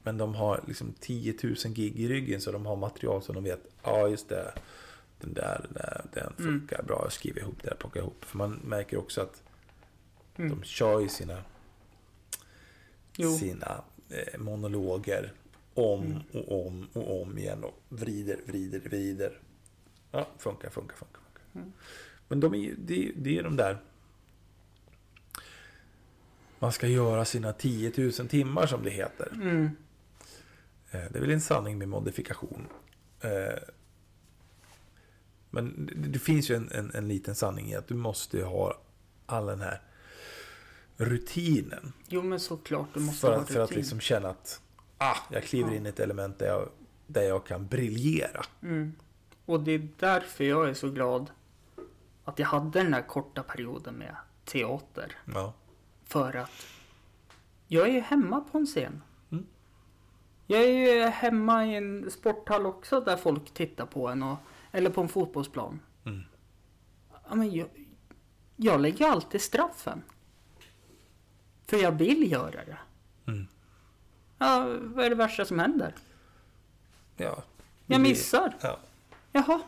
[0.04, 3.44] Men de har liksom 10 000 gig i ryggen så de har material som de
[3.44, 3.60] vet.
[3.84, 4.54] Ja, just det.
[5.20, 6.60] Den där, den, där, den Mm.
[6.60, 7.00] funkar bra.
[7.04, 8.26] Jag skriver ihop det där, plockar ihop.
[8.26, 9.44] För man märker också att
[10.38, 10.50] Mm.
[10.50, 11.44] de kör ju sina,
[13.16, 13.38] Jo.
[13.38, 15.34] sina eh, monologer
[15.74, 16.22] om Mm.
[16.34, 17.64] och om och om igen.
[17.64, 19.40] Och vrider, vrider, vrider.
[20.12, 21.20] Ja, funkar, funkar, funkar.
[21.22, 21.44] funkar.
[21.56, 21.74] Mm.
[22.28, 23.78] Men de är, ju- det, det är de där...
[26.60, 29.30] Man ska göra sina 10 000 timmar som det heter.
[29.34, 29.66] Mm.
[30.92, 32.68] Eh, Det är väl en sanning med modifikation.
[35.62, 38.74] Men det, finns ju en, en, en liten sanning i att du måste ha
[39.26, 39.82] all den här
[40.98, 41.94] rutinen.
[42.08, 42.88] Jo, men såklart.
[42.94, 43.78] Du måste För ha att, för att rutin.
[43.78, 44.62] liksom känna att
[44.98, 46.70] ah, jag kliver in i ett element där jag,
[47.08, 48.46] där jag kan briljera.
[48.62, 48.94] Mm.
[49.46, 51.32] Och det är därför jag är så glad
[52.24, 54.16] att jag hade den här korta perioden med
[54.46, 55.16] teater.
[55.34, 55.54] Ja.
[56.04, 56.68] För att
[57.68, 59.02] jag är ju hemma på en scen.
[59.32, 59.46] Mm.
[60.48, 64.24] Jag är ju hemma i en sporthall också där folk tittar på en.
[64.24, 64.38] Och,
[64.72, 65.80] eller på en fotbollsplan.
[66.06, 66.24] Mm.
[67.30, 67.68] Ja, men jag,
[68.56, 70.04] jag lägger alltid straffen.
[71.68, 72.78] För jag vill göra det.
[73.28, 73.48] Mm.
[74.38, 75.96] Ja, vad är det värsta som händer?
[77.18, 77.44] Ja.
[77.86, 78.56] Jag missar.
[78.62, 78.80] Ja.
[79.32, 79.62] Jaha.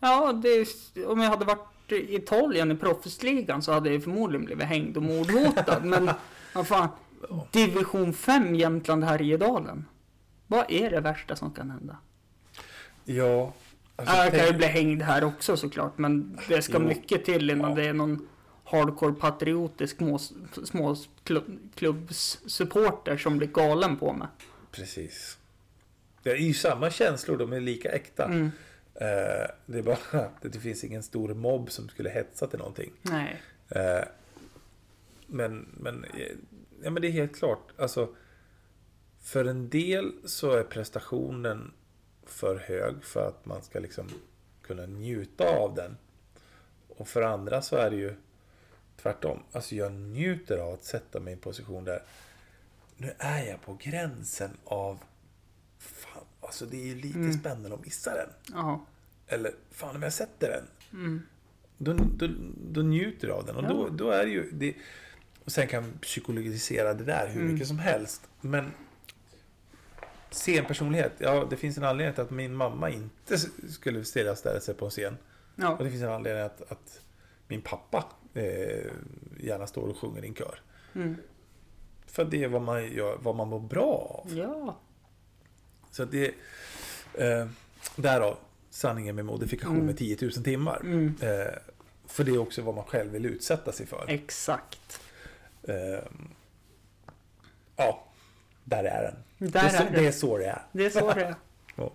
[0.00, 0.66] Ja, det,
[1.06, 5.02] om jag hade varit i Italien i proffsligan så hade jag förmodligen blivit hängd och
[5.02, 5.84] mordhotad.
[5.84, 6.10] men
[6.54, 6.88] vad fan.
[7.50, 9.84] Division 5 Jämtland Härjedalen.
[10.46, 11.96] Vad är det värsta som kan hända?
[13.16, 13.52] Ja.
[13.96, 15.98] Alltså, Ja, jag kan ju bli hängd här också såklart.
[15.98, 16.78] Men det ska Jo.
[16.80, 17.76] mycket till innan Ja.
[17.76, 18.28] det är någon
[18.64, 20.18] hardcore patriotisk små,
[20.64, 20.96] små
[21.74, 22.08] klubb,
[23.18, 24.28] som blir galen på mig.
[24.72, 25.38] Precis.
[26.22, 28.24] Det är ju samma känslor, de är lika äkta.
[28.24, 28.50] Mm.
[28.94, 32.92] Eh, det är bara att det finns ingen stor mobb som skulle hetsa till någonting.
[33.02, 33.42] Nej.
[33.68, 34.04] Eh,
[35.26, 36.04] men, men,
[36.82, 37.68] ja, men det är helt klart.
[37.78, 38.08] Alltså,
[39.22, 41.72] för en del så är prestationen
[42.30, 44.08] för hög för att man ska liksom
[44.62, 45.96] kunna njuta av den.
[46.88, 48.14] Och för andra så är det ju
[49.02, 49.42] tvärtom.
[49.52, 52.02] Alltså jag njuter av att sätta mig i en position där
[52.96, 54.98] nu är jag på gränsen av
[55.78, 57.32] fan, alltså det är ju lite Mm.
[57.32, 58.28] spännande att missa den.
[58.52, 58.84] Ja.
[59.26, 60.64] Eller fan om jag sätter den.
[61.00, 61.22] Mm.
[61.78, 62.28] Då, då,
[62.72, 63.56] då njuter du av den.
[63.56, 63.94] Och då, Ja.
[63.94, 64.50] då är det ju...
[64.52, 64.74] Det,
[65.44, 67.52] och sen kan psykologisera det där hur Mm.
[67.52, 68.22] mycket som helst.
[68.40, 68.72] Men
[70.30, 71.12] scenpersonlighet.
[71.18, 73.38] Ja, det finns en anledning till att min mamma inte
[73.70, 75.16] skulle ställa ställa sig på en scen.
[75.56, 75.76] Och Ja.
[75.80, 77.00] det finns en anledning att, att
[77.48, 78.86] min pappa eh,
[79.40, 80.60] gärna står och sjunger i en kör.
[80.94, 81.16] Mm.
[82.06, 84.36] För det är vad man, gör, vad man mår bra av.
[84.38, 84.76] Ja.
[85.90, 86.34] Så det...
[87.14, 87.46] Eh,
[87.96, 88.36] Därav
[88.70, 89.86] sanningen med modifikation Mm.
[89.86, 90.80] med 10 000 timmar.
[90.80, 91.14] Mm.
[91.20, 91.54] Eh,
[92.06, 94.04] för det är också vad man själv vill utsätta sig för.
[94.08, 95.00] Exakt.
[95.62, 96.04] Eh,
[97.76, 98.04] ja,
[98.68, 99.50] där är den.
[99.50, 100.06] Där det, är är det det.
[100.06, 100.62] är så det är.
[100.72, 101.34] Det är så det är.
[101.76, 101.90] Ja.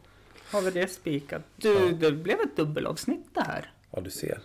[0.52, 1.42] Har vi det spikat.
[1.56, 1.80] Du, Ja.
[1.86, 3.72] det blev ett dubbelavsnitt det här.
[3.92, 4.40] Ja, du ser.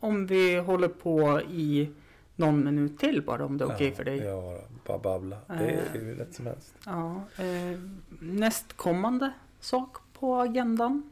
[0.00, 1.90] Om vi håller på i
[2.36, 4.18] någon minut till bara om det är okej ja, för dig.
[4.18, 5.36] Ja, bara babbla.
[5.46, 6.74] Det är, är ju rätt som helst.
[6.86, 7.78] Ja, eh,
[8.20, 11.10] nästkommande sak på agendan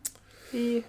[0.53, 0.85] i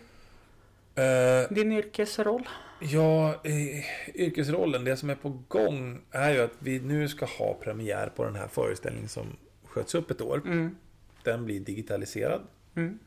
[0.96, 2.50] Eh, din yrkesroll?
[2.80, 3.84] Ja, i
[4.16, 8.24] yrkesrollen, det som är på gång är ju att vi nu ska ha premiär på
[8.24, 9.26] den här föreställningen som
[9.72, 10.42] sköts upp ett år.
[10.46, 10.76] Mm.
[11.24, 12.42] Den blir digitaliserad.
[12.76, 13.00] Mm.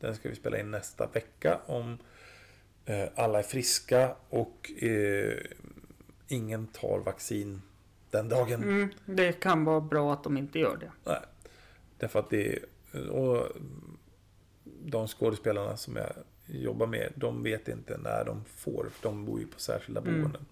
[0.00, 1.98] Den ska vi spela in nästa vecka om
[2.84, 5.38] eh, alla är friska och eh,
[6.28, 7.62] ingen tar vaccin
[8.10, 8.62] den dagen.
[8.62, 8.88] Mm.
[9.04, 10.90] Det kan vara bra att de inte gör det.
[11.04, 11.20] Nej.
[11.98, 12.58] Därför att det
[13.10, 13.48] och
[14.84, 16.12] de skådespelarna som jag
[16.46, 18.88] jobbar med, de vet inte när de får.
[18.92, 20.14] för De bor ju på särskilda Mm.
[20.20, 20.46] boenden.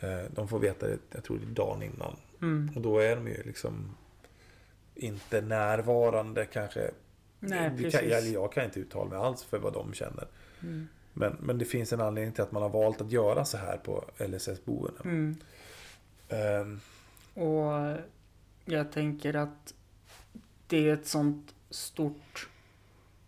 [0.00, 2.16] Eh, De får veta det, jag tror det är dagen innan.
[2.42, 2.70] Mm.
[2.76, 3.96] Och då är de ju liksom
[4.98, 6.90] inte närvarande kanske.
[7.40, 7.92] Nej, precis.
[8.00, 10.28] kan, eller jag kan inte uttala mig alls för vad de känner.
[10.62, 10.88] Mm.
[11.12, 13.76] Men, men det finns en anledning till att man har valt att göra så här
[13.76, 15.02] på LSS-boenden.
[15.04, 15.36] Mm.
[16.28, 16.80] Ehm,
[17.44, 17.96] Och
[18.64, 19.74] jag tänker att
[20.66, 22.48] det är ett sånt stort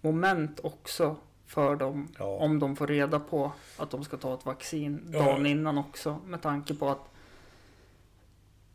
[0.00, 2.08] moment också för dem.
[2.18, 2.24] Ja.
[2.24, 5.18] Om de får reda på att de ska ta ett vaccin Ja.
[5.18, 6.18] dagen innan också.
[6.26, 7.10] Med tanke på att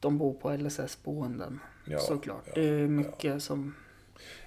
[0.06, 1.60] de bor på LSS-boenden.
[1.86, 2.44] ja, såklart.
[2.48, 3.76] ja, det är mycket som...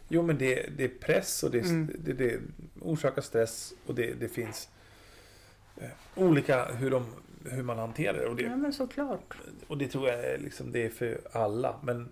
[0.09, 1.91] Jo, men det, det är press och det, Mm.
[1.99, 2.41] det, det
[2.81, 4.69] orsakar stress och det, det finns
[5.77, 7.07] eh, olika hur, de,
[7.45, 8.27] hur man hanterar det.
[8.27, 9.35] Och det, Ja men såklart.
[9.67, 11.77] och det tror jag är, liksom, det är för alla.
[11.83, 12.09] Men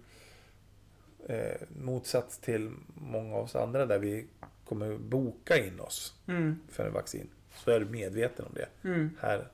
[1.29, 4.27] eh, motsats till många av oss andra där vi
[4.65, 6.59] kommer boka in oss Mm.
[6.69, 7.29] för en vaccin.
[7.55, 8.89] Så är du medveten om det.
[8.89, 9.11] Mm.
[9.21, 9.49] Här,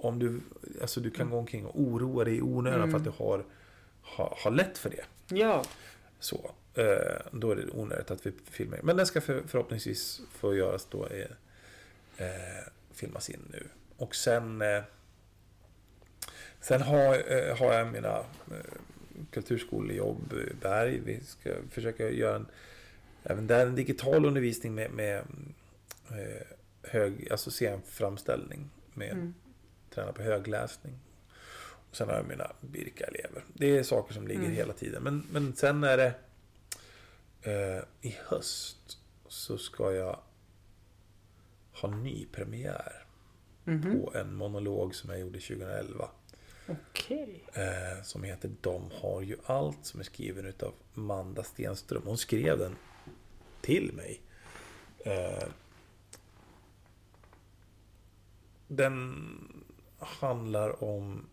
[0.00, 0.40] om du,
[0.80, 2.90] alltså du kan gå omkring och oroa dig i onödan Mm.
[2.90, 3.44] för att du har,
[4.02, 5.04] har, har lätt för det.
[5.36, 5.64] Ja.
[6.20, 8.78] Så, eh, då är det onödigt att vi filmar.
[8.82, 11.06] Men den ska för, förhoppningsvis få göras då.
[11.06, 11.26] Eh,
[12.26, 13.66] eh, filmas in nu.
[13.96, 14.62] Och sen...
[14.62, 14.82] Eh,
[16.60, 18.72] sen har, eh, har jag mina eh,
[19.30, 21.00] kulturskolejobb i Berg.
[21.04, 22.46] Vi ska försöka göra en,
[23.24, 25.18] även där en digital undervisning med, med
[26.10, 26.46] eh,
[26.82, 29.34] hög, alltså se en framställning med Mm.
[29.90, 30.98] Träna på högläsning.
[31.90, 33.44] Och sen har jag mina Birka-elever.
[33.54, 34.52] Det är saker som ligger Mm.
[34.56, 35.02] hela tiden.
[35.02, 36.14] Men, men sen är det
[37.42, 38.98] eh, i höst
[39.28, 40.18] så ska jag
[41.72, 43.04] ha ny premiär
[43.64, 43.82] Mhm.
[44.00, 46.08] på en monolog som jag gjorde 2011.
[46.68, 47.44] Okej.
[47.52, 49.78] Eh, som heter De har ju allt.
[49.86, 52.02] Som är skriven utav Manda Stenström.
[52.04, 52.76] Hon skrev den
[53.60, 54.20] till mig.
[55.04, 55.48] Eh,
[58.68, 59.26] den
[60.00, 61.26] handlar om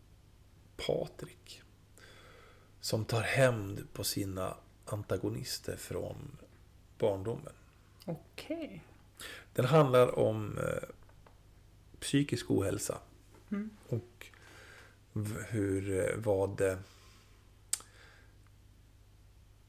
[0.77, 1.61] Patrik.
[2.79, 6.37] Som tar hämnd på sina antagonister från
[6.97, 7.53] barndomen.
[8.05, 8.83] Okej.
[9.53, 10.89] Den handlar om eh,
[11.99, 12.97] psykisk ohälsa.
[13.51, 13.69] Mm.
[13.89, 14.27] Och
[15.49, 16.77] hur, eh, vad eh,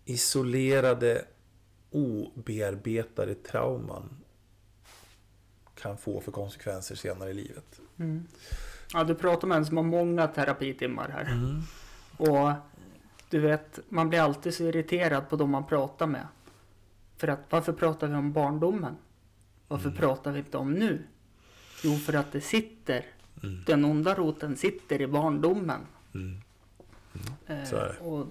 [0.05, 1.25] isolerade,
[1.91, 4.17] obearbetade trauman
[5.75, 7.81] kan få för konsekvenser senare i livet.
[7.99, 8.27] Mm.
[8.93, 11.25] Ja, du pratar med en som har många terapitimmar här.
[11.33, 11.63] Mm.
[12.17, 12.53] Och
[13.31, 16.27] du vet, man blir alltid så irriterad på de man pratar med.
[17.17, 18.97] För att varför pratar vi om barndomen?
[19.69, 19.99] Varför Mm.
[19.99, 21.03] pratar vi inte om nu?
[21.85, 23.05] Jo, för att det sitter.
[23.43, 23.63] Mm.
[23.67, 25.81] Den onda roten sitter i barndomen.
[26.15, 26.41] Mm.
[27.47, 28.05] Eh, är det.
[28.07, 28.27] Och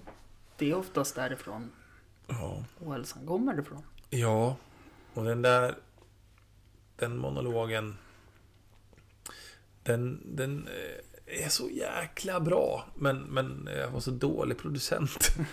[0.58, 1.72] det är oftast därifrån
[2.28, 2.64] Ja.
[2.80, 3.84] ohälsan kommer ifrån.
[4.10, 4.56] ja,
[5.14, 5.76] och den där
[6.96, 7.98] den monologen
[9.88, 12.86] den, den eh, är så jäkla bra.
[12.96, 15.32] Men, men jag var så dålig producent.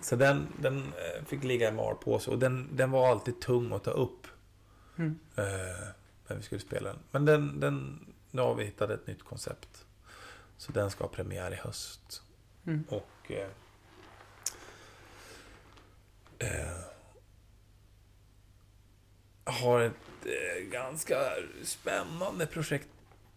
[0.00, 2.30] Så den, den eh, fick ligga i malpåse.
[2.30, 4.26] Och den, den var alltid tung att ta upp.
[4.96, 5.18] Mm.
[5.36, 5.44] Eh,
[6.28, 6.98] när vi skulle spela den.
[7.10, 9.86] Men den, den, nu har vi hittat ett nytt koncept.
[10.56, 12.22] Så den ska ha premiär i höst.
[12.66, 12.84] Mm.
[12.88, 13.30] Och...
[13.30, 13.48] Eh,
[16.38, 16.84] eh,
[19.44, 19.92] har ett
[20.24, 21.16] eh, ganska
[21.62, 22.88] spännande projekt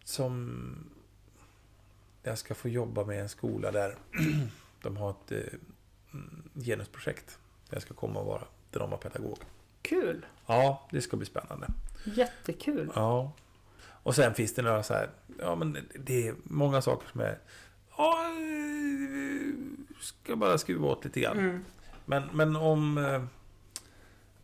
[0.07, 0.89] som
[2.23, 3.95] jag ska få jobba med en skola där
[4.81, 5.59] de har ett eh,
[6.13, 7.39] mm, genusprojekt.
[7.69, 9.37] Där jag ska komma och vara dramapedagog.
[9.81, 10.25] Kul!
[10.45, 11.67] Ja, det ska bli spännande.
[12.03, 12.91] Jättekul!
[12.95, 13.31] Ja.
[14.03, 17.39] Och sen finns det några så här, ja men det är många saker som är,
[17.97, 19.53] ja, eh,
[20.01, 21.39] ska bara skruva åt lite grann.
[21.39, 21.65] Mm.
[22.05, 23.23] Men, men om, eh,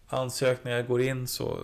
[0.07, 1.59] ansökningar går in så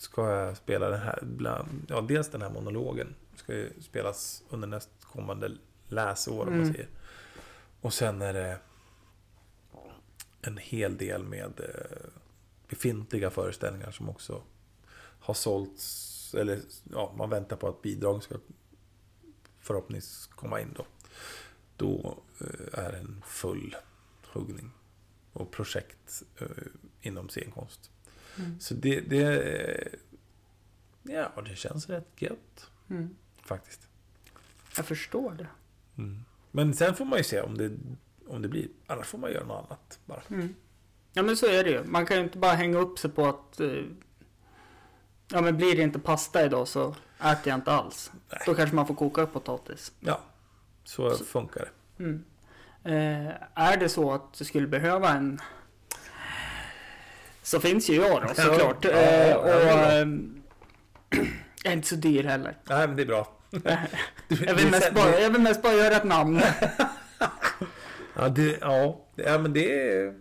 [0.00, 3.14] ska jag spela den här, bland, ja dels den här monologen.
[3.36, 5.50] Ska ju spelas under nästkommande
[5.88, 6.72] läsår om man Mm.
[6.72, 6.88] säger.
[7.80, 8.58] Och sen är det
[10.42, 12.10] en hel del med eh,
[12.68, 14.42] befintliga föreställningar som också
[15.20, 16.34] har sålts.
[16.34, 16.60] Eller
[16.92, 18.34] ja, man väntar på att bidrag ska
[19.60, 20.86] förhoppningsvis komma in då.
[21.76, 23.76] Då eh, är det en full
[24.32, 24.70] huggning
[25.32, 26.46] och projekt eh,
[27.00, 27.90] inom scenkonst.
[28.38, 28.60] Mm.
[28.60, 29.88] Så det, det,
[31.02, 33.16] ja, det känns rätt gött Mm.
[33.42, 33.88] faktiskt.
[34.76, 35.46] Jag förstår det.
[35.98, 36.24] Mm.
[36.50, 37.70] Men sen får man ju se om det,
[38.28, 38.68] om det blir.
[38.86, 40.22] Annars får man göra något annat bara.
[40.30, 40.54] Mm.
[41.12, 41.84] Ja men så är det ju.
[41.84, 43.84] Man kan ju inte bara hänga upp sig på att eh,
[45.32, 46.88] Ja men blir det inte pasta idag så
[47.20, 48.12] äter jag inte alls.
[48.30, 48.40] Nej.
[48.46, 49.92] Då kanske man får koka upp potatis.
[50.00, 50.20] Ja,
[50.84, 52.04] så, funkar det.
[52.04, 52.24] Mm.
[52.84, 55.40] Eh, är det så att du skulle behöva en
[57.50, 58.84] så finns ju jag då Ja, såklart.
[58.84, 60.42] ja, eh, ja, och ehm,
[61.10, 61.26] jag
[61.64, 62.56] är inte så dyr heller.
[62.64, 63.32] Nej, men det är bra.
[64.28, 66.40] Jag vill, mest bara, jag vill mest bara göra ett namn.
[68.14, 70.14] Ja, det, ja, ja men det,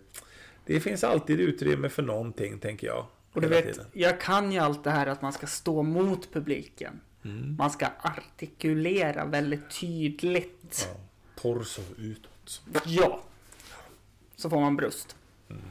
[0.66, 3.06] det finns alltid utrymme för någonting, tänker jag.
[3.34, 3.86] Och du vet, tiden.
[3.94, 7.02] jag kan ju allt det här att man ska stå mot publiken.
[7.26, 7.56] Mm.
[7.58, 10.90] Man ska artikulera väldigt tydligt.
[10.94, 11.00] Ja.
[11.42, 12.62] Torso utåt.
[12.86, 13.22] Ja.
[14.36, 15.16] Så får man bröst.
[15.50, 15.62] Mm.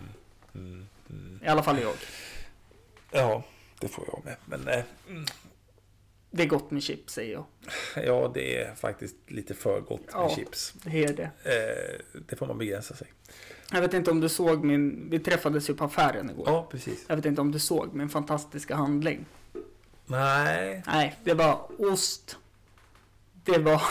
[0.54, 0.87] Mm.
[1.42, 1.94] I alla fall jag.
[3.10, 3.42] Ja,
[3.80, 4.36] det får jag med.
[4.44, 4.84] Men eh,
[6.30, 7.44] Det är gott med chips säger jag.
[8.06, 10.32] ja, det är faktiskt lite för gott med Ja.
[10.34, 10.74] chips.
[10.84, 11.30] Det är det.
[11.44, 13.12] Eh, det får man begränsa sig.
[13.72, 15.10] Jag vet inte om du såg min...
[15.10, 16.44] Vi träffades ju på affären igår.
[16.48, 17.04] Ja, precis.
[17.08, 19.26] Jag vet inte om du såg min fantastiska handling.
[20.06, 20.82] Nej.
[20.86, 22.36] Nej, det var ost.
[23.44, 23.82] Det var...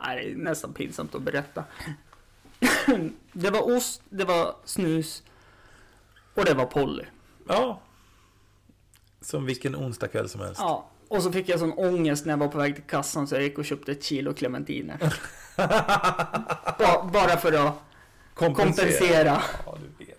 [0.00, 1.64] Nej, det är nästan pinsamt att berätta.
[3.32, 5.22] Det var ost, det var snus
[6.38, 7.04] och det var Polly.
[7.48, 7.80] Ja.
[9.20, 10.60] Som vilken onsdagkväll som helst.
[10.60, 13.34] Ja, och så fick jag sån ångest när jag var på väg till kassan så
[13.34, 14.98] jag gick och köpte ett kilo clementiner.
[16.78, 17.74] Ba- bara för att
[18.34, 19.42] kompensera.
[19.66, 20.18] Ja, du vet.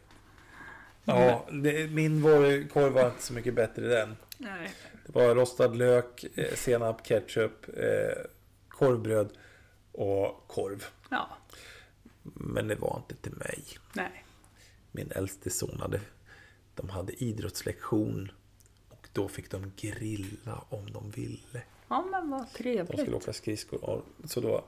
[1.04, 4.18] Ja, det, min var- korv var inte så mycket bättre den.
[4.38, 4.72] Nej.
[5.06, 8.24] Det var rostad lök, eh, senap, ketchup, eh,
[8.70, 9.30] korvbröd
[9.92, 10.86] och korv.
[11.10, 11.30] Ja,
[12.24, 13.64] Men det var inte till mig.
[13.94, 14.26] nej.
[15.00, 16.02] Min äldste son hade,
[16.76, 18.32] de hade idrottslektion.
[18.90, 21.62] Och då fick de grilla om de ville.
[21.88, 23.14] Ja, men vad De skulle trevligt.
[23.14, 24.02] åka skridskor.
[24.26, 24.64] Så då,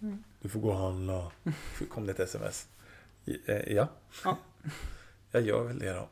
[0.00, 0.24] Mm.
[0.40, 1.32] du får gå och handla.
[1.90, 2.68] kom det ett sms.
[3.66, 3.88] Ja,
[4.24, 4.36] Ja.
[5.30, 6.08] jag gör väl det då.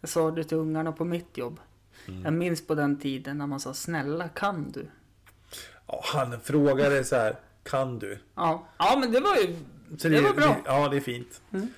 [0.00, 1.60] Jag sa det till ungarna på mitt jobb.
[2.08, 2.22] Mm.
[2.24, 4.86] Jag minns på den tiden när man sa snälla kan du?
[5.86, 8.18] Ja, han frågade så här, kan du?
[8.34, 9.56] Ja, ja men det var ju...
[9.98, 10.56] Så Det var bra.
[10.64, 11.42] ja, det är fint.
[11.52, 11.68] Mm.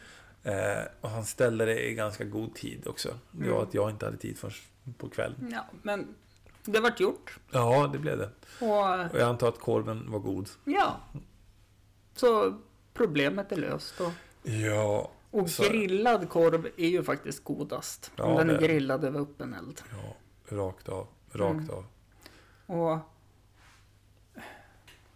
[0.42, 3.09] Eh, och han ställde det i ganska god tid också.
[3.31, 3.68] Det var Mm.
[3.68, 4.55] att jag inte hade tid förrän
[4.98, 5.48] på kvällen.
[5.53, 6.14] Ja, men
[6.64, 7.38] det vart gjort.
[7.51, 8.31] Ja, det blev det.
[8.61, 8.68] Och
[9.12, 10.48] Och jag antar att korven var god.
[10.64, 11.01] ja.
[12.14, 12.59] Så
[12.94, 14.01] problemet är löst.
[14.01, 18.11] Och, Ja, och Så- grillad korv är ju faktiskt godast.
[18.16, 19.83] Ja, om den är det- grillad över öppen eld.
[19.90, 20.16] ja
[20.57, 21.07] rakt av.
[21.33, 21.70] Rakt Mm.
[21.70, 21.85] av.
[22.66, 22.98] Och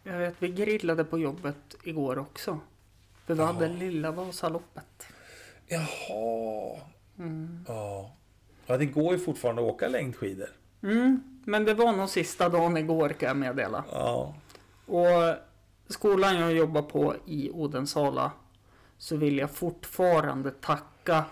[0.02, 2.60] jag vet, vi grillade på jobbet igår också.
[3.26, 3.46] För vi Ja.
[3.46, 5.06] hade lilla Vasaloppet.
[5.66, 6.80] Jaha.
[7.18, 7.64] Mm.
[7.68, 8.16] Ja.
[8.66, 10.48] ja, det går ju fortfarande att åka längdskidor.
[10.82, 13.84] Mm, men det var nog sista dagen igår kan jag meddela.
[13.92, 14.34] Ja.
[14.86, 15.34] Och
[15.88, 18.32] skolan jag jobbar på i Odensala
[18.98, 21.24] så vill jag fortfarande tacka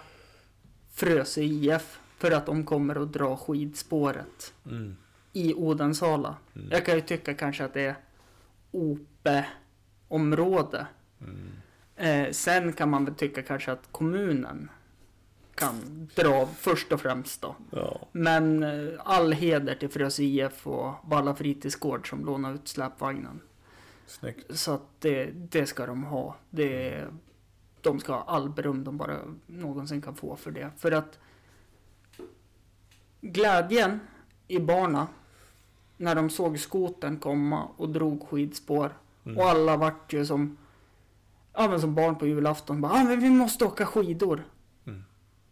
[0.92, 4.96] Frösö IF för att de kommer att dra skidspåret Mm.
[5.32, 6.36] i Odensala.
[6.56, 6.68] Mm.
[6.70, 7.94] Jag kan ju tycka kanske att det är
[10.10, 10.86] OPE-område.
[11.20, 11.50] Mm.
[11.96, 14.70] Eh, sen kan man väl tycka kanske att kommunen
[15.54, 17.54] kan dra först och främst då.
[17.70, 18.00] Ja.
[18.12, 23.40] Men eh, all heder till Frösö IF och Valla fritidsgård som lånar ut släpvagnen.
[24.06, 24.56] Snyggt.
[24.58, 26.36] Så att det, det ska de ha.
[26.50, 27.04] Det,
[27.80, 29.16] de ska ha all beröm de bara
[29.46, 30.70] någonsin kan få för det.
[30.78, 31.18] För att
[33.20, 34.00] glädjen
[34.48, 35.06] i barna
[35.96, 38.92] när de såg skoten komma och drog skidspår
[39.26, 39.38] Mm.
[39.38, 40.56] och alla vart ju som
[41.54, 44.44] Ja men som barn på julafton bara ah, men vi måste åka skidor.
[44.86, 45.04] Mm.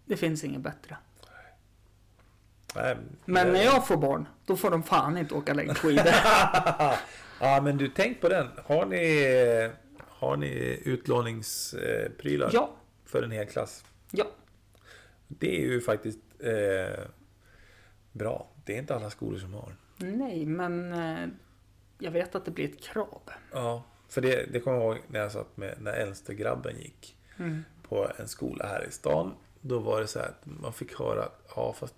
[0.05, 0.96] Det finns inget bättre.
[2.74, 6.07] Nej, Men det- när jag får barn, då får de fan inte åka längdskidor.
[7.40, 8.48] ja, men du, tänk på den.
[8.64, 9.70] Har ni,
[10.09, 12.70] har ni utlåningsprylar ja,
[13.05, 13.84] för en hel klass?
[14.11, 14.24] ja.
[15.28, 17.05] Det är ju faktiskt eh,
[18.12, 18.46] bra.
[18.64, 19.76] Det är inte alla skolor som har.
[19.96, 21.28] Nej, men eh,
[21.98, 23.20] jag vet att det blir ett krav.
[23.53, 23.82] Ja,
[24.12, 27.64] för det, det kommer jag ihåg när jag satt med när äldste grabben gick Mm.
[27.88, 29.34] på en skola här i stan.
[29.60, 31.94] Då var det så här att man fick höra att ja, fast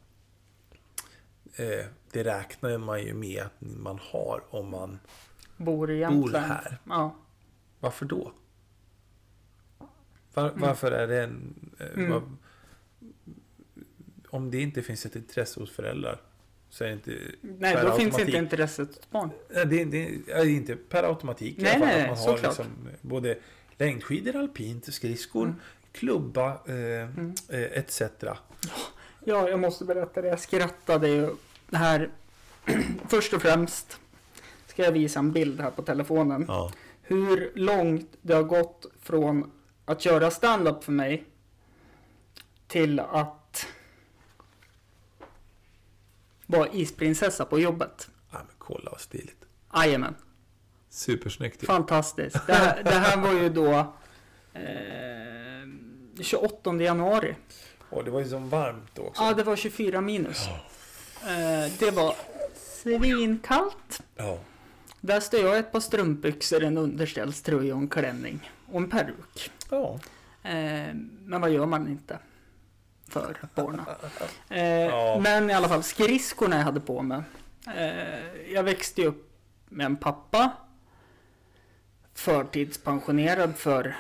[1.57, 4.99] eh, det räknar man ju med att man har om man
[5.57, 6.23] Bor i Jämtland.
[6.33, 6.79] bor här.
[6.89, 7.17] Ja.
[7.81, 8.33] Varför då?
[10.35, 11.55] Var, Varför är det en...
[11.81, 12.11] eh, Mm.
[12.11, 12.37] vad-
[14.29, 16.21] om det inte finns ett intresse hos föräldrar
[16.75, 17.19] så inte...
[17.41, 19.31] Nej, då finns inte intresset hos barn.
[19.51, 22.43] Nej, Det, det är inte per automatik Nej, nej, att man har såklart.
[22.43, 22.67] liksom
[23.01, 23.39] både
[23.79, 25.57] längdskidor, alpint, skridskor, Mm.
[25.93, 27.03] klubba eh,
[27.61, 28.03] eh, etc.
[29.25, 30.29] Ja, jag måste berätta det.
[30.29, 31.31] Jag skrattade ju
[31.73, 32.11] här.
[33.09, 33.99] Först och främst
[34.67, 36.45] ska jag visa en bild här på telefonen.
[36.49, 36.73] Ja.
[37.03, 39.51] Hur långt det har gått från
[39.85, 41.25] att göra stand-up för mig
[42.67, 43.44] till att
[46.59, 48.09] vara isprinsessa på jobbet.
[48.31, 49.45] ja, men kolla vad stiligt.
[49.75, 50.15] Jajamän,
[50.91, 51.67] Supersnyggt ju.
[51.67, 52.47] fantastiskt.
[52.47, 53.75] Det här, det här var ju då
[54.55, 57.35] eh, 28 januari.
[57.91, 59.23] Och det var ju så varmt då också.
[59.23, 60.47] Ja, det var 24 minus.
[61.23, 62.15] Eh, det var
[62.83, 64.03] svinkallt.
[64.17, 64.39] Ja.
[65.01, 68.51] Där står jag ett par strumpbyxor, en underställströja och en klänning.
[68.73, 69.51] Och en peruk.
[69.71, 69.99] ja.
[70.43, 70.95] Eh,
[71.25, 72.19] men vad gör man inte
[73.09, 73.87] för barna?
[74.49, 75.21] Eh, Ja.
[75.23, 77.23] Men i alla fall skridskorna jag hade på mig.
[77.77, 79.31] Eh, jag växte ju upp
[79.69, 80.53] med en pappa.
[82.15, 83.97] Förtidspensionerad för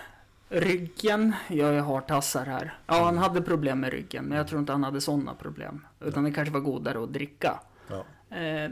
[0.49, 1.33] ryggen.
[1.49, 2.79] Jag har tassar här.
[2.87, 4.25] Ja, han hade problem med ryggen.
[4.25, 5.87] Men jag tror inte han hade sådana problem.
[6.01, 7.61] Utan det kanske var godare att dricka.
[7.89, 8.05] ja.
[8.37, 8.71] Eh,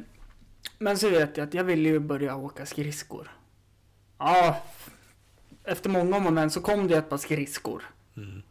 [0.78, 3.30] men så vet jag att jag ville ju börja åka skridskor.
[4.18, 4.56] Ja,
[5.64, 7.82] efter många om och men så kom det ett par skridskor.
[8.16, 8.42] Mm.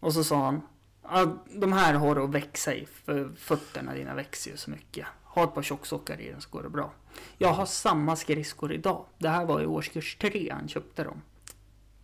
[0.00, 0.62] Och så sa han,
[1.10, 5.06] ja, de här har du att växa i för fötterna dina växer ju så mycket.
[5.22, 6.92] Ha ett par tjocksockar i den så går det bra.
[7.38, 9.04] Jag har samma skridskor idag.
[9.18, 11.22] Det här var i årskurs tre han köpte dem.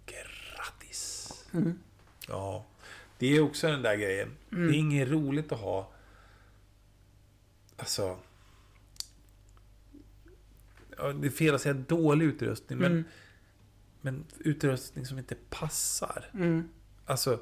[0.06, 1.44] Grattis.
[1.52, 1.78] Mm.
[2.28, 2.64] Ja.
[3.18, 4.36] Det är också den där grejen.
[4.52, 4.66] Mm.
[4.66, 5.90] Det är inget roligt att ha...
[7.76, 8.18] Alltså...
[10.96, 13.04] Ja, det är fel att säga dålig utrustning, men, Mm.
[14.00, 16.30] men utrustning som inte passar.
[16.34, 16.68] Mm.
[17.06, 17.40] Alltså,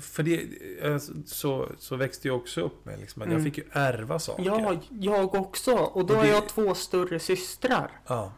[0.00, 0.46] för det,
[0.92, 3.38] alltså, så, så växte jag också upp med liksom, att Mm.
[3.38, 4.42] jag fick ju ärva saker.
[4.44, 5.72] Ja, jag också.
[5.74, 8.00] Och då Och har det- jag två större systrar.
[8.06, 8.32] Ja.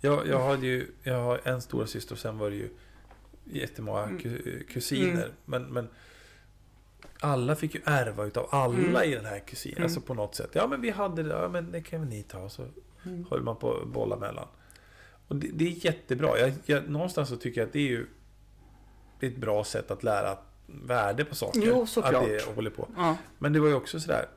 [0.00, 2.68] Jag, jag hade ju, jag har en stora syster och sen var det ju
[3.44, 4.18] jättemånga Mm.
[4.18, 5.12] ku- kusiner.
[5.24, 5.30] Mm.
[5.44, 5.88] Men, men
[7.20, 9.02] alla fick ju ärva utav alla Mm.
[9.10, 9.76] i den här kusinen.
[9.76, 9.84] Mm.
[9.86, 10.50] Alltså på något sätt.
[10.52, 12.48] Ja men vi hade det, ja men det kan väl ni ta.
[12.48, 12.66] Så
[13.06, 13.26] Mm.
[13.30, 14.48] höll man på att bolla mellan.
[15.28, 16.38] Och det, det är jättebra.
[16.38, 18.06] Jag, jag, någonstans så tycker jag att det är ju
[19.20, 21.60] det är ett bra sätt att lära värde på saker.
[21.64, 22.14] Jo, såklart.
[22.14, 22.88] Att det håller på.
[22.96, 23.16] Ja.
[23.38, 24.28] Men det var ju också sådär.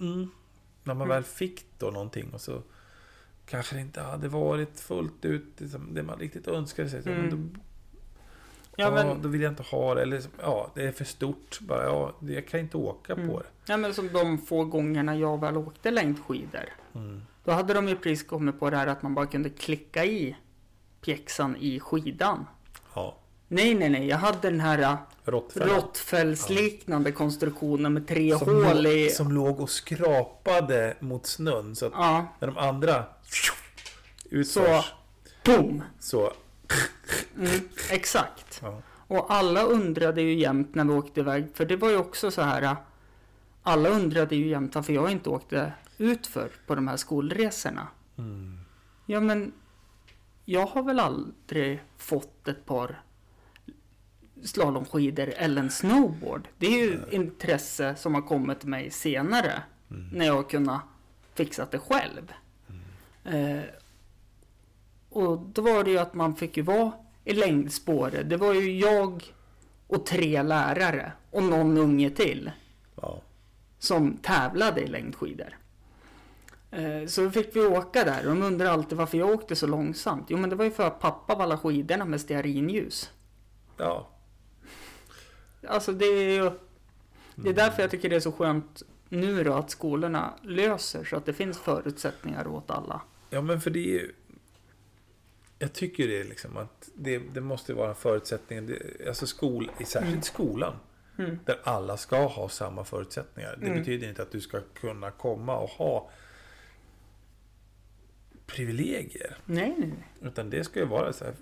[0.00, 0.30] Mm,
[0.84, 1.08] när man Mm.
[1.08, 2.62] väl fick då någonting och så
[3.46, 7.02] kanske det inte hade varit fullt ut liksom, det man riktigt önskade sig.
[7.06, 7.20] Mm.
[7.20, 7.60] men då,
[8.80, 10.02] Ja, ja, men, då vill jag inte ha det.
[10.02, 11.58] Eller ja, det är för stort.
[11.60, 13.28] Bara, ja, jag kan inte åka Mm.
[13.28, 13.46] på det.
[13.66, 16.68] ja, men som de få gångerna jag väl åkte längdskidor.
[16.94, 17.22] Mm.
[17.44, 20.36] Då hade de ju precis kommit på det här att man bara kunde klicka i
[21.00, 22.46] pjäxan i skidan.
[22.94, 23.16] Ja,
[23.48, 24.06] Nej, nej, nej.
[24.06, 24.94] Jag hade den här äh,
[25.24, 25.68] råttfällan.
[25.68, 29.10] råttfällsliknande konstruktionen med tre Som, hål i...
[29.10, 31.76] som låg och skrapade mot snön.
[31.76, 33.04] Så att Ja, när de andra
[34.30, 34.92] utförs
[35.44, 35.82] boom!
[36.00, 36.32] så...
[37.36, 38.58] Mm, exakt.
[38.62, 38.82] ja.
[39.06, 42.42] Och alla undrade ju jämt när vi åkte iväg, för det var ju också så
[42.42, 42.62] här.
[42.62, 42.76] äh,
[43.62, 47.88] Alla undrade ju jämt varför jag inte åkte utför på de här skolresorna.
[48.18, 48.58] Mm.
[49.06, 49.52] Ja, men
[50.44, 53.02] jag har väl aldrig fått ett par
[54.44, 56.48] slalomskidor eller en snowboard.
[56.58, 60.08] Det är ju intresse som har kommit till mig senare Mm.
[60.12, 60.80] när jag har kunnat
[61.34, 62.32] fixa det själv.
[63.24, 63.60] Eh,
[65.10, 66.92] och då var det ju att man fick ju vara
[67.24, 68.30] i längdspåret.
[68.30, 69.24] Det var ju jag
[69.86, 72.50] och tre lärare och någon unge till
[73.02, 73.20] Ja.
[73.78, 75.58] som tävlade i längdskidor.
[76.70, 79.66] Eh, Så då fick vi åka där och de undrar alltid varför jag åkte så
[79.66, 80.26] långsamt.
[80.28, 83.10] Jo men det var ju för att pappa vallade skidorna med stearinljus.
[83.76, 84.08] ja.
[85.68, 86.50] Alltså det är ju...
[87.34, 91.16] Det är därför jag tycker det är så skönt nu då att skolorna löser så
[91.16, 93.00] att det finns förutsättningar åt alla.
[93.30, 94.12] Ja, men för det är ju...
[95.58, 98.66] Jag tycker det är liksom att det, det måste vara en förutsättning.
[98.66, 100.22] Det, alltså skol, särskilt Mm.
[100.22, 100.74] skolan.
[101.18, 101.38] Mm.
[101.44, 103.56] Där alla ska ha samma förutsättningar.
[103.60, 103.78] Det Mm.
[103.78, 106.10] betyder inte att du ska kunna komma och ha
[108.46, 109.36] privilegier.
[109.44, 110.08] Nej, nej.
[110.22, 111.34] Utan det ska ju vara så här.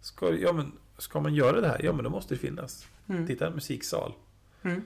[0.00, 1.80] Ska, ja, men, ska man göra det här?
[1.84, 2.86] Ja, men då måste det finnas.
[3.08, 3.26] Mm.
[3.26, 4.12] Titta musiksal.
[4.62, 4.82] Mm.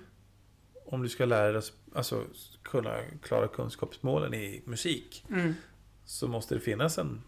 [0.86, 1.62] Om du ska lära dig
[1.94, 2.24] alltså,
[2.62, 5.24] kunna klara kunskapsmålen i musik.
[5.30, 5.54] Mm.
[6.04, 7.22] Så måste det finnas en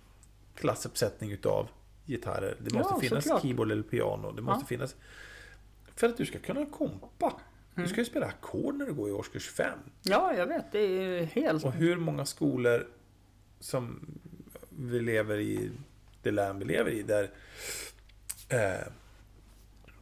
[0.54, 1.68] klassuppsättning utav
[2.06, 2.56] gitarrer.
[2.60, 3.42] Det måste Ja, finnas såklart.
[3.42, 4.32] keyboard eller piano.
[4.32, 4.66] Det måste Ja.
[4.66, 4.96] finnas...
[5.96, 7.40] För att du ska kunna kompa.
[7.74, 7.88] Du Mm.
[7.90, 9.78] ska ju spela ackord när du går i årskurs 5.
[10.02, 10.72] Ja, jag vet.
[10.72, 11.64] Det är helt...
[11.64, 12.86] Och hur många skolor
[13.60, 14.00] som
[14.68, 15.70] vi lever i,
[16.22, 17.30] det län vi lever i, där
[18.50, 18.86] eh,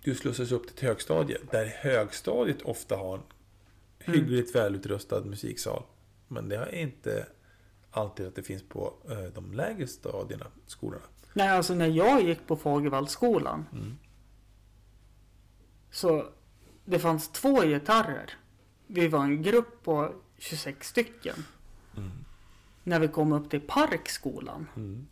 [0.03, 1.39] du slussas upp till ett högstadie.
[1.51, 3.15] Där högstadiet ofta har
[3.99, 5.83] en hyggligt välutrustad musiksal.
[6.29, 7.27] Men det är inte
[7.91, 11.05] alltid att det finns på eh, de lägre stadierna, skolorna.
[11.33, 13.67] Nej, alltså när jag gick på Fagervallsskolan.
[13.73, 13.99] Mm.
[15.91, 16.27] Så
[16.85, 18.31] det fanns två gitarrer.
[18.87, 21.45] Vi var en grupp på 26 stycken.
[21.97, 22.11] Mm.
[22.85, 24.67] När vi kom upp till Parkskolan.
[24.77, 25.07] Mm.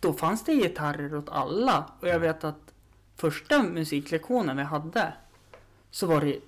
[0.00, 1.92] Då fanns det gitarrer åt alla.
[2.00, 2.74] Och jag vet att
[3.16, 5.12] första musiklektionen vi hade.
[5.90, 6.40] Så var det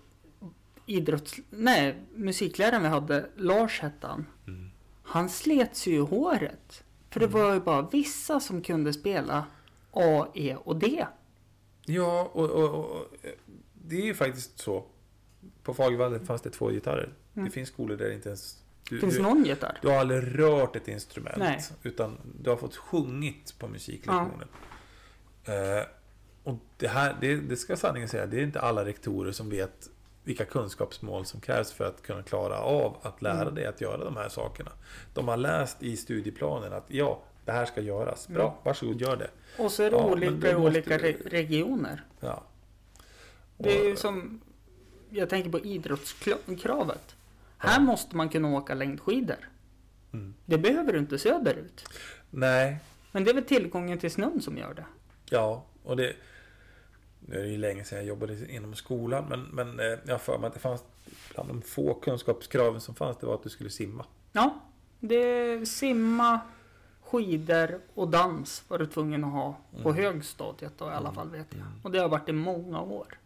[0.87, 1.37] idrotts...
[1.51, 4.27] Nej, musikläraren vi hade, Lars hette han.
[4.47, 4.71] Mm.
[5.03, 6.85] Han slet sig i håret.
[7.11, 9.47] För det var ju bara vissa som kunde spela
[9.91, 11.07] A, E och D.
[11.85, 13.15] Ja, och, och, och, och
[13.75, 14.85] det är ju faktiskt så.
[15.63, 17.15] På Fagervallen fanns det två gitarrer.
[17.35, 17.45] Mm.
[17.45, 18.62] Det finns skolor där det inte ens...
[18.89, 19.79] Du, Finns du, någon gitarr?
[19.83, 21.37] du har aldrig rört ett instrument.
[21.37, 21.61] Nej.
[21.83, 24.49] Utan du har fått sjungit på musiklektionen.
[25.45, 25.85] Eh,
[26.45, 29.89] och det här, det, det ska sanningen säga, det är inte alla rektorer som vet
[30.25, 33.55] vilka kunskapsmål som krävs för att kunna klara av att lära Mm.
[33.55, 34.71] dig att göra de här sakerna.
[35.15, 38.29] De har läst i studieplanen att ja, det här ska göras.
[38.29, 38.55] Bra, Mm.
[38.63, 39.31] varsågod, gör det.
[39.59, 42.05] Och så är det Ja, olika i olika re- regioner.
[42.21, 42.43] Ja.
[43.59, 44.41] Det är ju Och- som...
[45.11, 47.17] Jag tänker på idrottskravet.
[47.63, 49.49] Här måste man kunna åka längdskidor.
[50.13, 50.35] Mm.
[50.47, 51.85] Det behöver du inte söderut.
[52.31, 52.79] Nej,
[53.13, 54.85] Men det är väl tillgången till snön som gör det.
[55.31, 56.13] Ja, och det...
[57.27, 60.19] Nu är det ju länge sedan jag jobbade inom skolan, men, men eh, jag har
[60.19, 60.85] för mig att det fanns...
[61.35, 64.05] Bland de få kunskapskraven som fanns, det var att du skulle simma.
[64.33, 64.61] Ja,
[65.01, 66.41] det simma,
[67.01, 70.03] skidor och dans var du tvungen att ha på Mm.
[70.03, 71.61] högstadiet då, i alla fall vet jag.
[71.61, 71.73] Mm.
[71.83, 73.19] Och det har varit i många år.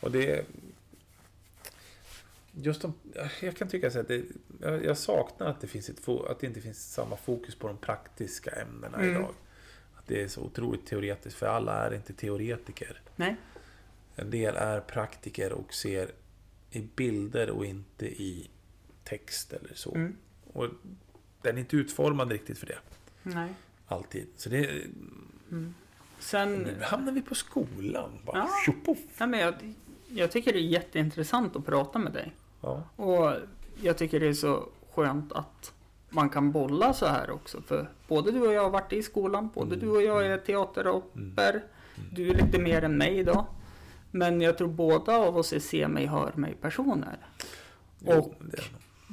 [0.00, 0.46] Och det...
[2.62, 2.92] Just de,
[3.40, 4.24] jag kan tycka så att det,
[4.60, 7.76] jag, jag saknar att det, finns ett, att det inte finns samma fokus på de
[7.76, 9.10] praktiska ämnena Mm.
[9.10, 9.34] idag.
[9.96, 13.00] Att det är så otroligt teoretiskt, för alla är inte teoretiker.
[13.16, 13.36] Nej,
[14.16, 16.10] En del är praktiker och ser
[16.70, 18.50] i bilder och inte i
[19.04, 19.94] text eller så.
[19.94, 20.16] mm.
[20.52, 20.66] Och
[21.42, 22.78] den är inte utformad riktigt för det.
[23.22, 23.48] nej.
[23.86, 24.26] Alltid.
[24.36, 24.70] Så det...
[25.50, 25.74] Mm.
[26.18, 28.10] Sen, Nu hamnar vi på skolan.
[28.24, 28.74] Bara, Ja.
[29.18, 29.54] nej, men jag,
[30.08, 32.32] jag tycker det är jätteintressant att prata med dig.
[32.60, 32.82] Ja.
[32.96, 33.32] Och
[33.82, 35.72] jag tycker det är så skönt att
[36.08, 37.62] man kan bolla så här också.
[37.62, 39.86] För både du och jag har varit i skolan, både Mm.
[39.86, 41.64] du och jag är teateroper.
[42.12, 43.46] Du är lite mer än mig idag.
[44.10, 47.18] Men jag tror båda av oss är se mig, hör mig personer.
[47.98, 48.34] Jo, Och-.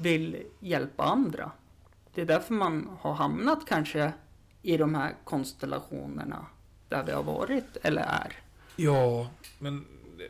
[0.02, 1.52] Vill hjälpa andra.
[2.14, 4.14] Det är därför man har hamnat kanske
[4.62, 6.46] i de här konstellationerna
[6.90, 8.34] där vi har varit eller är.
[8.76, 9.30] Ja,
[9.60, 9.86] men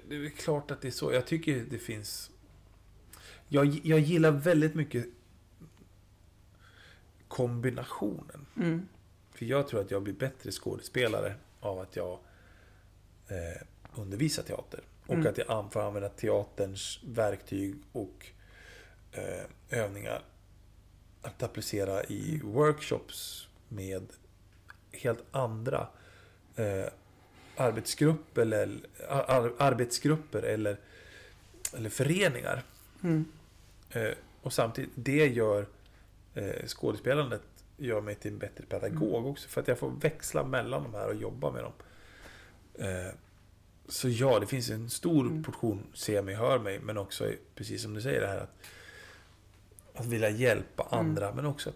[0.09, 1.13] det, är klart att det är så.
[1.13, 2.31] Jag tycker det finns...
[3.47, 5.05] Jag, jag gillar väldigt mycket
[7.27, 8.45] kombinationen.
[8.57, 8.87] Mm.
[9.31, 12.19] För jag tror att jag blir bättre skådespelare av att jag
[13.27, 13.61] eh,
[13.95, 14.79] undervisar teater.
[15.05, 15.27] Och Mm.
[15.27, 18.25] att jag får använda teaterns verktyg och
[19.11, 20.21] eh, övningar
[21.21, 24.07] att applicera i workshops med
[24.91, 25.87] helt andra
[26.55, 26.85] eh,
[27.55, 28.79] arbetsgrupper eller,
[29.09, 30.79] ar, arbetsgrupper eller,
[31.73, 32.63] eller föreningar.
[33.03, 33.25] Mm.
[33.89, 35.65] Eh, och samtidigt, det gör
[36.33, 37.41] eh, skådespelandet
[37.77, 39.49] gör mig till en bättre pedagog också.
[39.49, 41.73] För att jag får växla mellan de här och jobba med dem.
[42.73, 43.13] Eh,
[43.87, 45.43] så ja, det finns en stor Mm.
[45.43, 46.79] portion se mig, hör mig.
[46.79, 48.57] Men också, precis som du säger, det här att,
[49.93, 50.99] att vilja hjälpa Mm.
[51.07, 51.33] andra.
[51.33, 51.75] Men också att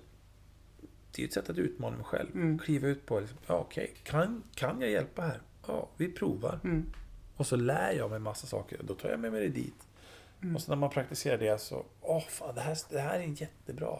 [1.11, 2.29] det är ett sätt att utmana mig själv.
[2.35, 2.59] Mm.
[2.59, 5.41] Kliva ut på, liksom, ja okej, kan, kan jag hjälpa här?
[5.67, 6.59] Ja, vi provar.
[6.63, 6.85] Mm.
[7.35, 8.79] Och så lär jag mig massa saker.
[8.83, 9.87] Då tar jag med mig det dit.
[10.43, 10.55] Mm.
[10.55, 13.99] Och så när man praktiserar det så, åh fan, det här, det här är jättebra.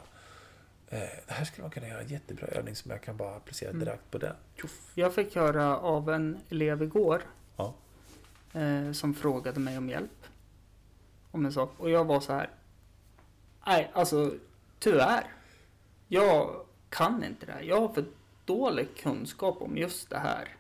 [0.88, 3.70] Eh, det här skulle man kunna göra en jättebra övning som jag kan bara applicera
[3.70, 3.86] Mm.
[3.86, 4.36] direkt på den.
[4.56, 4.92] Tjoff.
[4.96, 7.22] Jag fick höra av en elev igår
[7.58, 7.74] Ja.
[8.54, 10.26] eh, som frågade mig om hjälp.
[11.32, 11.72] Om en sak.
[11.78, 12.50] Och jag var så här.
[13.68, 14.34] Nej, alltså
[14.80, 15.24] tyvärr.
[16.08, 17.62] Jag kan inte det här.
[17.62, 18.06] Jag har för
[18.46, 20.56] dålig kunskap om just det här.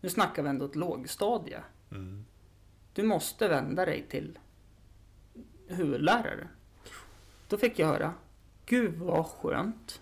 [0.00, 1.60] Nu snackar vi ändå ett lågstadie.
[1.90, 2.24] Mm.
[2.92, 4.38] Du måste vända dig till
[5.74, 6.48] huvudlärare.
[7.48, 8.14] Då fick jag höra.
[8.66, 10.00] Gud vad skönt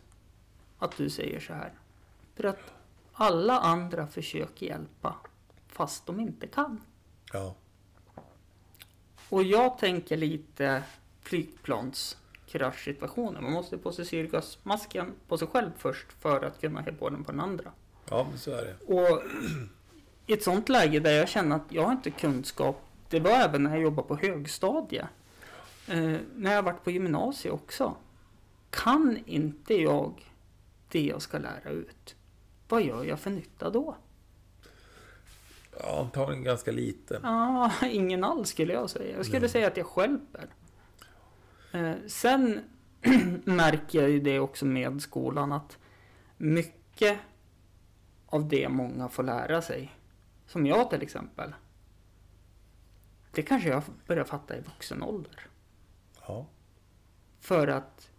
[0.78, 1.72] att du säger så här.
[2.34, 2.72] För att
[3.12, 5.16] alla andra försöker hjälpa
[5.68, 6.80] fast de inte kan.
[7.32, 7.54] Ja.
[9.28, 10.82] Och jag tänker lite
[11.22, 13.40] flygplanskraschsituationer.
[13.40, 17.24] Man måste på sig syrgasmasken på sig själv först för att kunna ha på den
[17.24, 17.72] på den andra.
[18.10, 18.76] Ja, men så är det.
[18.94, 19.22] Och
[20.26, 22.82] i ett sånt läge där jag känner att jag har inte kunskap.
[23.08, 25.06] Det var även när jag jobbade på högstadiet.
[25.88, 27.96] Eh, när jag varit på gymnasiet också.
[28.70, 30.32] Kan inte jag
[30.88, 32.16] det jag ska lära ut?
[32.68, 33.96] Vad gör jag för nytta då?
[35.80, 37.20] Ja, antagligen ganska liten.
[37.22, 39.16] Ja, ingen alls skulle jag säga.
[39.16, 39.48] Jag skulle Nej.
[39.48, 40.48] säga att jag stjälper.
[41.72, 42.60] Eh, sen
[43.44, 45.78] märker jag ju det också med skolan att
[46.36, 47.18] mycket
[48.26, 49.96] av det många får lära sig,
[50.46, 51.54] som jag till exempel,
[53.30, 55.46] det kanske jag börjar fatta i vuxen ålder.
[56.28, 56.46] Ja.
[57.40, 58.10] För att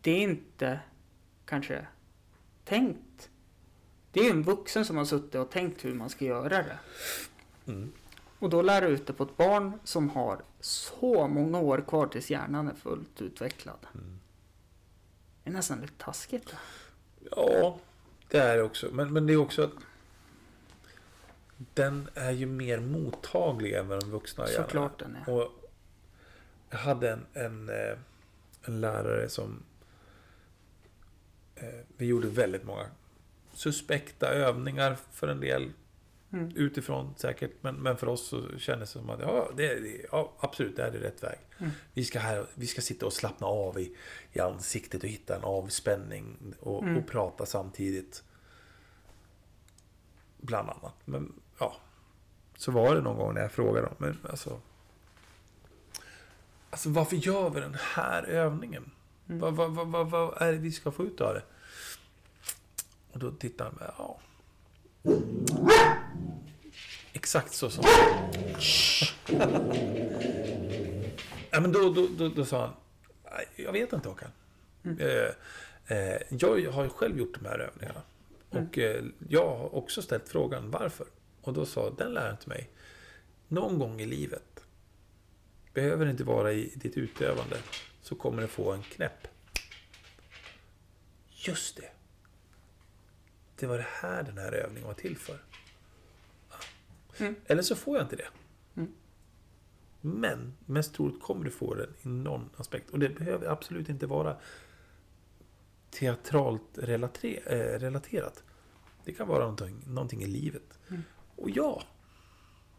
[0.00, 0.80] det är inte
[1.44, 1.86] kanske
[2.64, 3.30] tänkt.
[4.12, 6.78] Det är ju en vuxen som har suttit och tänkt hur man ska göra det.
[7.66, 7.92] Mm.
[8.38, 12.30] Och då lära ut det på ett barn som har så många år kvar tills
[12.30, 13.86] hjärnan är fullt utvecklad.
[13.94, 14.20] Mm.
[15.44, 16.54] Det är nästan lite taskigt.
[17.30, 17.78] Ja,
[18.28, 18.88] det är det också.
[18.92, 19.72] Men, men det är också att
[21.74, 24.66] den är ju mer mottaglig än vad de vuxna hjärnan är.
[24.66, 25.30] Såklart den är.
[25.30, 25.57] Och
[26.70, 27.98] jag hade en, en, eh,
[28.62, 29.62] en lärare som...
[31.54, 31.64] eh,
[31.96, 32.86] Vi gjorde väldigt många
[33.52, 35.72] suspekta övningar för en del.
[36.32, 36.52] Mm.
[36.56, 37.50] Utifrån säkert.
[37.60, 40.82] Men, men för oss så kändes det som att ja, det, det, ja absolut, det
[40.82, 41.38] här är rätt väg.
[41.58, 41.70] Mm.
[41.94, 43.96] Vi, ska här, vi ska sitta och slappna av i,
[44.32, 46.54] i ansiktet och hitta en avspänning.
[46.60, 46.96] Och, Mm.
[46.98, 48.22] och prata samtidigt.
[50.40, 50.94] Bland annat.
[51.04, 51.76] Men ja.
[52.56, 53.94] Så var det någon gång när jag frågade dem.
[53.98, 54.60] Men alltså.
[56.70, 58.90] Alltså varför gör vi den här övningen?
[59.28, 59.40] Mm.
[59.40, 61.42] Vad, vad, vad, vad, är det vi ska få ut av det?
[63.12, 64.18] Och då tittar han med, ja.
[67.12, 67.84] Exakt så som...
[71.50, 72.70] ja, men då, då, då, då sa han,
[73.24, 74.30] "Nej, jag vet inte Håkan.
[74.84, 74.98] Mm.
[74.98, 75.30] Eh,
[75.98, 78.02] eh, jag har ju själv gjort de här övningarna.
[78.50, 78.64] Mm.
[78.66, 81.06] Och eh, jag har också ställt frågan varför.
[81.40, 82.70] Och då sa den läraren till mig,
[83.48, 84.42] någon gång i livet,
[85.80, 87.56] behöver det inte vara i ditt utövande,
[88.02, 89.28] så kommer du få en knäpp.
[91.30, 91.90] Just det.
[93.56, 95.38] Det var det här den här övningen var till för.
[97.18, 97.34] Mm.
[97.46, 98.28] Eller så får jag inte det.
[98.76, 98.92] Mm.
[100.00, 102.90] Men mest troligt kommer du få den i någon aspekt.
[102.90, 104.36] Och det behöver absolut inte vara
[105.90, 106.84] teatralt eh,
[107.78, 108.44] relaterat.
[109.04, 110.78] Det kan vara någonting, någonting i livet.
[110.88, 111.02] Mm.
[111.36, 111.82] Och ja,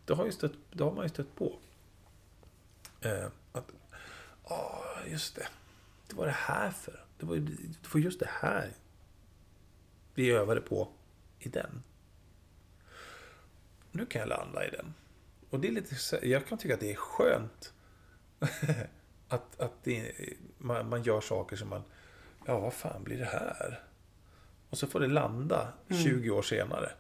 [0.05, 1.59] det har, ju stött, det har man ju stött på.
[3.01, 3.71] Eh, att,
[4.49, 5.47] ja, just det.
[6.07, 7.03] Det var det här för.
[7.17, 8.73] Det var, det var just det här
[10.13, 10.87] vi övade på
[11.39, 11.83] i den.
[13.91, 14.93] Nu kan jag landa i den.
[15.49, 17.73] Och det är lite, jag kan tycka att det är skönt.
[19.27, 20.11] att att det,
[20.57, 21.83] man, man gör saker som man,
[22.45, 23.83] ja vad fan blir det här?
[24.69, 26.03] Och så får det landa Mm.
[26.03, 26.91] 20 år senare.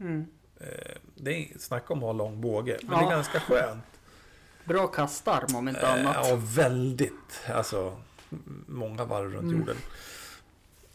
[0.00, 0.26] Mm.
[0.60, 2.78] Eh, Det är snacka om att ha lång båge.
[2.82, 2.98] Men Ja.
[3.00, 3.84] det är ganska skönt.
[4.64, 6.16] Bra kastarm om inte Eh, annat.
[6.28, 7.40] Ja, väldigt.
[7.48, 7.96] Alltså,
[8.66, 9.58] många varv runt Mm.
[9.60, 9.76] jorden.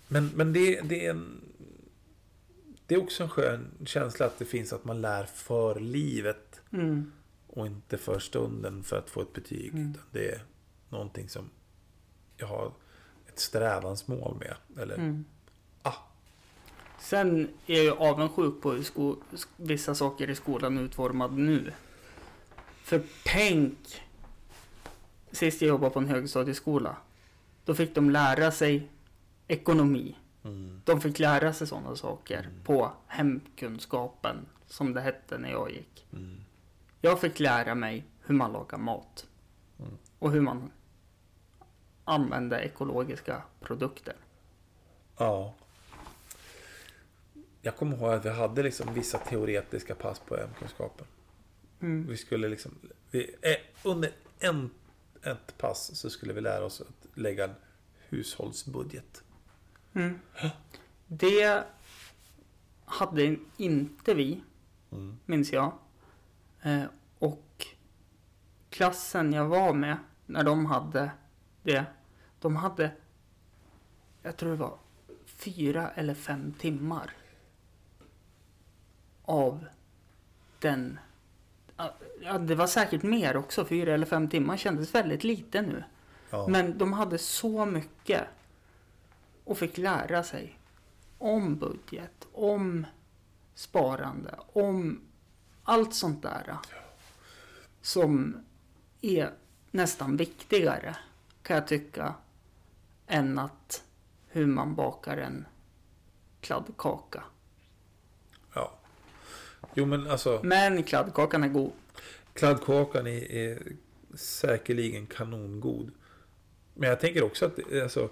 [0.07, 1.41] Men, men det, det är en...
[2.87, 7.11] Det är också en skön känsla att det finns att man lär för livet Mm.
[7.47, 9.73] och inte för stunden för att få ett betyg.
[9.73, 9.89] Mm.
[9.91, 10.43] Utan det är
[10.89, 11.49] någonting som
[12.37, 12.71] jag har
[13.27, 14.55] ett strävansmål med.
[14.83, 15.25] Eller, Mm.
[15.81, 15.93] ah,
[16.99, 19.15] Sen är jag avundsjuk på hur sko-
[19.57, 21.71] vissa saker i skolan är utformade nu.
[22.85, 23.77] För tänk,
[25.31, 26.97] sist jag jobbade på en högstadieskola,
[27.65, 28.89] då fick de lära sig
[29.47, 30.15] ekonomi.
[30.43, 32.63] mm, De fick lära sig sådana saker Mm.
[32.63, 36.07] på hemkunskapen, som det hette när jag gick.
[36.13, 36.37] mm,
[37.01, 39.25] Jag fick lära mig hur man lagar mat.
[39.79, 39.97] Mm.
[40.19, 40.71] Och hur man
[42.03, 44.15] använder ekologiska produkter.
[45.17, 45.53] ja.
[47.61, 51.05] Jag kommer ihåg att vi hade liksom vissa teoretiska pass på hemkunskapen.
[51.81, 52.07] Mm.
[52.07, 52.71] Vi skulle liksom...
[53.11, 54.69] Vi, eh, under en,
[55.23, 57.55] ett pass så skulle vi lära oss att lägga en
[58.09, 59.23] hushållsbudget.
[59.93, 60.19] Mm.
[61.07, 61.63] Det
[62.85, 64.41] hade inte vi,
[64.91, 65.17] Mm.
[65.25, 65.73] minns jag.
[66.61, 66.83] Eh,
[67.19, 67.65] och
[68.69, 71.11] klassen jag var med, när de hade
[71.63, 71.85] det,
[72.39, 72.91] de hade,
[74.21, 74.77] jag tror det var
[75.25, 77.11] fyra eller fem timmar
[79.21, 79.65] av
[80.59, 80.99] den.
[81.77, 83.65] Ja, det var säkert mer också.
[83.65, 85.83] Fyra eller fem timmar kändes väldigt lite nu.
[86.29, 86.47] Ja.
[86.47, 88.23] Men de hade så mycket
[89.43, 90.59] och fick lära sig
[91.17, 92.85] om budget, om
[93.55, 95.01] sparande, om
[95.63, 96.57] allt sånt där.
[97.81, 98.37] Som
[99.01, 99.33] är
[99.71, 100.95] nästan viktigare
[101.41, 102.15] kan jag tycka
[103.07, 103.83] än att
[104.27, 105.45] hur man bakar en
[106.41, 107.23] kladdkaka
[109.75, 110.39] Jo, men alltså.
[110.43, 111.71] Men kladdkakan är god.
[112.33, 113.59] Kladdkakan är, är
[114.15, 115.91] säkerligen kanongod.
[116.73, 118.09] Men jag tänker också att alltså,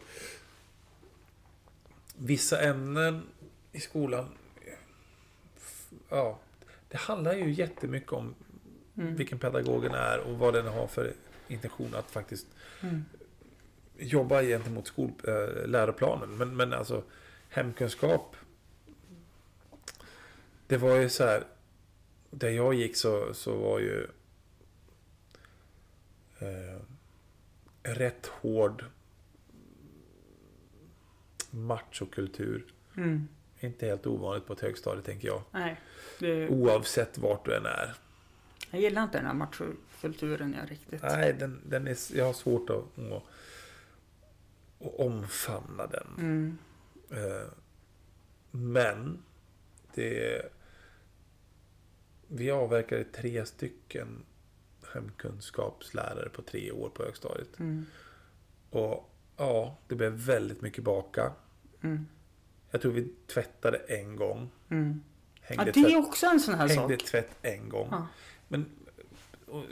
[2.17, 3.21] vissa ämnen
[3.71, 4.25] i skolan.
[6.09, 6.39] Ja,
[6.89, 8.35] det handlar ju jättemycket om
[8.97, 9.15] Mm.
[9.15, 11.13] vilken pedagogen är och vad den har för
[11.47, 12.47] intention att faktiskt
[12.81, 13.05] Mm.
[13.97, 16.37] jobba gentemot skol, äh, läroplanen.
[16.37, 17.03] Men, men alltså
[17.49, 18.35] hemkunskap.
[20.67, 21.43] Det var ju så här.
[22.35, 24.07] Där jag gick så, så var ju
[26.39, 26.79] eh,
[27.83, 28.85] rätt hård
[31.51, 32.65] machokultur.
[32.97, 33.27] Mm.
[33.59, 35.41] Inte helt ovanligt på ett högstadie tänker jag.
[35.51, 35.79] Nej,
[36.19, 37.93] det, Oavsett vart du än är.
[38.71, 41.01] jag gillar inte den här machokulturen jag riktigt.
[41.01, 43.23] Nej, den, den är, jag har svårt att, att,
[44.79, 46.07] att omfamna den.
[46.17, 46.57] Mm.
[47.11, 47.47] Eh,
[48.51, 49.23] Men
[49.93, 50.41] det...
[52.35, 54.25] Vi avverkade tre stycken
[54.93, 57.59] hemkunskapslärare på tre år på högstadiet.
[57.59, 57.85] Mm.
[58.69, 61.33] Och ja, det blev väldigt mycket baka.
[61.81, 62.07] Mm.
[62.71, 64.49] Jag tror vi tvättade en gång.
[64.69, 65.03] Mm.
[65.41, 67.07] Hängde, Ja, det är tvätt, också en sån här hängde sak.
[67.07, 67.87] tvätt en gång.
[67.91, 68.07] Ja.
[68.47, 68.65] Men,
[69.47, 69.63] och,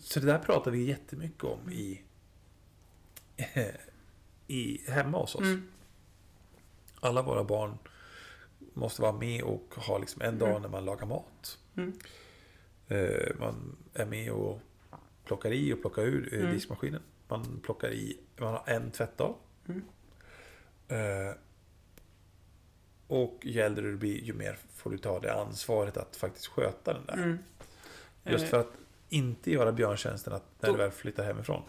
[0.00, 2.02] så det där pratar vi jättemycket om i,
[4.46, 5.40] i hemma hos oss.
[5.42, 5.68] Mm.
[7.00, 7.78] Alla våra barn
[8.74, 10.62] måste vara med och ha liksom en dag Mm.
[10.62, 11.58] när man lagar mat.
[11.76, 11.92] Mm.
[12.88, 14.60] Eh, man är med och
[15.24, 16.52] plockar i och plockar ur eh, Mm.
[16.54, 17.02] diskmaskinen.
[17.28, 19.34] Man plockar i, man har en tvättdag.
[19.68, 19.82] Mm.
[20.88, 21.34] Eh,
[23.06, 26.92] och ju äldre du blir, ju mer får du ta det ansvaret att faktiskt sköta
[26.92, 27.14] den där.
[27.14, 27.38] Mm.
[28.24, 28.72] Just för att
[29.08, 31.62] inte göra björntjänsten att när Då- du väl flyttar hemifrån.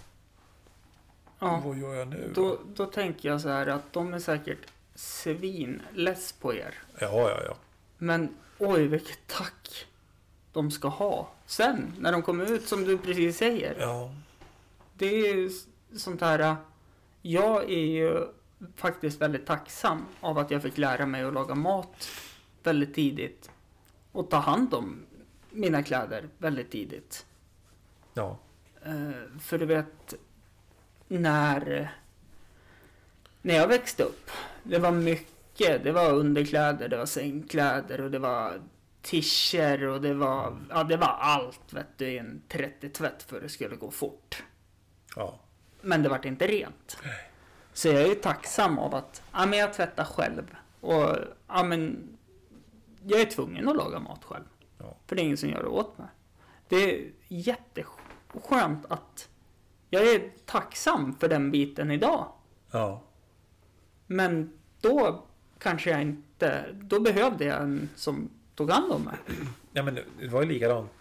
[1.40, 2.32] Ja, Vad gör jag nu?
[2.36, 4.58] då, då tänker jag så här att de är säkert
[4.96, 6.76] svinless på er.
[7.00, 7.56] Ja, ja, ja.
[7.98, 9.88] Men oj, vilket tack
[10.54, 13.76] de ska ha sen när de kommer ut som du precis säger.
[13.80, 14.12] Ja,
[14.94, 15.50] Det är ju
[15.98, 16.40] sånt här.
[16.40, 16.56] äh,
[17.22, 18.28] Jag är ju
[18.76, 22.10] faktiskt väldigt tacksam av att jag fick lära mig att laga mat
[22.64, 23.52] väldigt tidigt.
[24.12, 25.06] Och ta hand om
[25.50, 27.26] mina kläder väldigt tidigt.
[28.14, 28.38] ja.
[28.86, 30.14] Eh, För du vet,
[31.08, 31.92] när,
[33.42, 34.30] när jag växte upp,
[34.64, 35.84] det var mycket.
[35.84, 38.62] Det var underkläder, det var sängkläder och det var
[39.04, 43.50] tischer och det var, ja det var allt vet du i en 30-tvätt för det
[43.50, 44.44] skulle gå fort.
[45.16, 45.40] ja.
[45.82, 46.98] Men det vart inte rent.
[47.74, 50.56] Så jag är ju tacksam av att, ja men jag tvättar själv.
[50.80, 51.16] Och
[51.48, 52.10] ja men,
[53.04, 54.44] jag är tvungen att laga mat själv.
[54.78, 54.96] Ja.
[55.08, 56.08] För det är ingen som gör det åt mig.
[56.68, 59.30] Det är jätteskönt att
[59.90, 62.28] jag är tacksam för den biten idag.
[62.72, 63.02] ja.
[64.08, 65.24] Men då
[65.60, 69.16] kanske jag inte, då behövde jag en som tog hand om mig.
[69.74, 70.92] Ja, men det var ju likadant.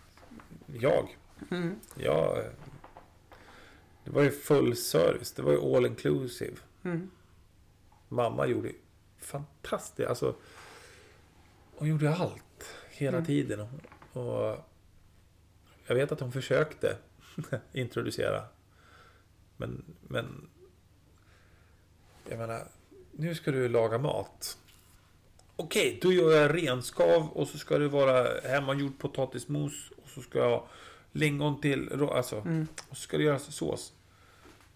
[0.67, 1.17] Jag.
[1.51, 1.77] Mm.
[1.97, 2.45] Jag...
[4.05, 5.33] Det var ju full service.
[5.33, 6.57] Det var ju all inclusive.
[6.83, 7.11] Mm.
[8.09, 8.73] Mamma gjorde
[9.19, 10.09] fantastiskt.
[10.09, 10.35] Alltså,
[11.77, 13.27] hon gjorde allt hela Mm.
[13.27, 13.61] tiden.
[14.13, 14.59] Och, och
[15.87, 16.97] jag vet att hon försökte
[17.73, 18.43] introducera.
[19.57, 20.49] Men, men
[22.29, 22.69] jag menar,
[23.13, 24.59] nu ska du laga mat.
[25.57, 30.39] Okej, då gör jag renskav och så ska det vara hemmagjord potatismos och så ska
[30.39, 30.63] jag
[31.13, 32.03] lingon till.
[32.11, 32.67] Alltså, Mm.
[32.89, 33.93] och så ska det göras sås.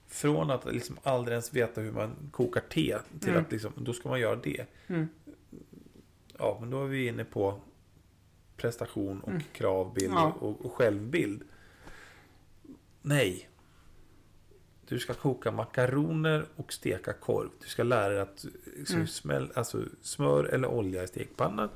[0.08, 3.42] Från att liksom aldrig ens veta hur man kokar te till Mm.
[3.42, 4.66] att liksom, då ska man göra det.
[4.86, 5.08] Mm.
[6.38, 7.60] Ja, men då är vi inne på
[8.56, 9.42] prestation och Mm.
[9.52, 10.36] kravbild Ja.
[10.40, 11.42] och, och självbild.
[13.02, 13.48] Nej.
[14.88, 17.48] Du ska koka makaroner och steka korv.
[17.62, 18.46] Du ska lära dig att
[18.86, 19.06] så Mm.
[19.06, 21.68] smäll, alltså, smör eller olja i stekpannan.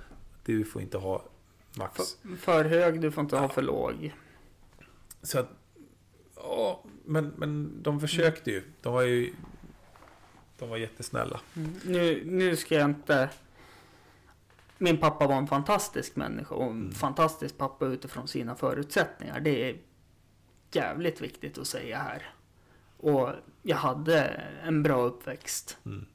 [0.44, 1.24] Du får inte ha
[1.78, 1.96] max.
[2.22, 4.14] För, för hög, du får inte ha för låg.
[5.22, 5.48] Så att,
[6.36, 8.62] ja, men, men de försökte ju.
[8.82, 9.34] De var ju
[10.58, 11.40] de var jättesnälla.
[11.56, 11.72] Mm.
[11.84, 13.30] Nu, nu ska jag inte...
[14.78, 16.92] Min pappa var en fantastisk människa och en Mm.
[16.92, 19.40] fantastisk pappa utifrån sina förutsättningar.
[19.40, 19.76] Det är
[20.72, 22.32] jävligt viktigt att säga här.
[23.00, 23.30] Och
[23.62, 24.24] jag hade
[24.64, 26.06] en bra uppväxt Mm.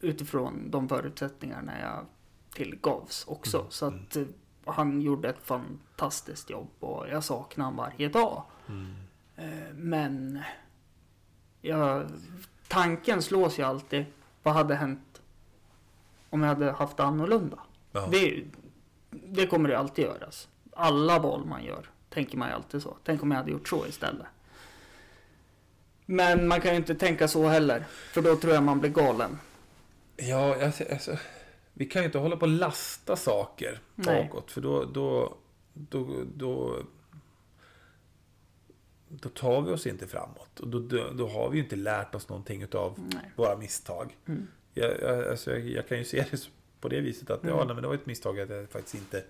[0.00, 2.06] utifrån de förutsättningarna jag
[2.54, 3.58] tillgavs också.
[3.58, 3.70] Mm.
[3.70, 4.24] Så att eh,
[4.64, 8.42] han gjorde ett fantastiskt jobb och jag saknar honom varje dag.
[8.68, 8.94] Mm.
[9.36, 10.42] Eh, Men
[11.60, 12.06] jag,
[12.68, 14.04] tanken slås ju alltid.
[14.42, 15.22] Vad hade hänt
[16.30, 17.58] om jag hade haft det annorlunda?
[17.92, 18.08] Ja.
[18.10, 18.44] Det,
[19.10, 20.48] det kommer det alltid göras.
[20.72, 22.96] Alla val man gör tänker man ju alltid så.
[23.04, 24.26] Tänk om jag hade gjort så istället.
[26.10, 27.84] Men man kan ju inte tänka så heller.
[28.12, 29.38] För då tror jag man blir galen.
[30.16, 31.18] Ja, alltså, alltså,
[31.72, 34.24] vi kan ju inte hålla på och lasta saker Nej.
[34.24, 34.50] bakåt.
[34.50, 35.36] För då, då,
[35.74, 36.82] då, då,
[39.08, 40.60] då tar vi oss inte framåt.
[40.60, 42.98] Och då, då, då har vi ju inte lärt oss någonting av
[43.36, 44.16] våra misstag.
[44.26, 44.46] Mm.
[44.74, 46.48] Jag, jag, alltså, jag, jag kan ju se det
[46.80, 47.66] på det viset att ja, Mm.
[47.66, 49.24] nej, men det var ett misstag att jag faktiskt inte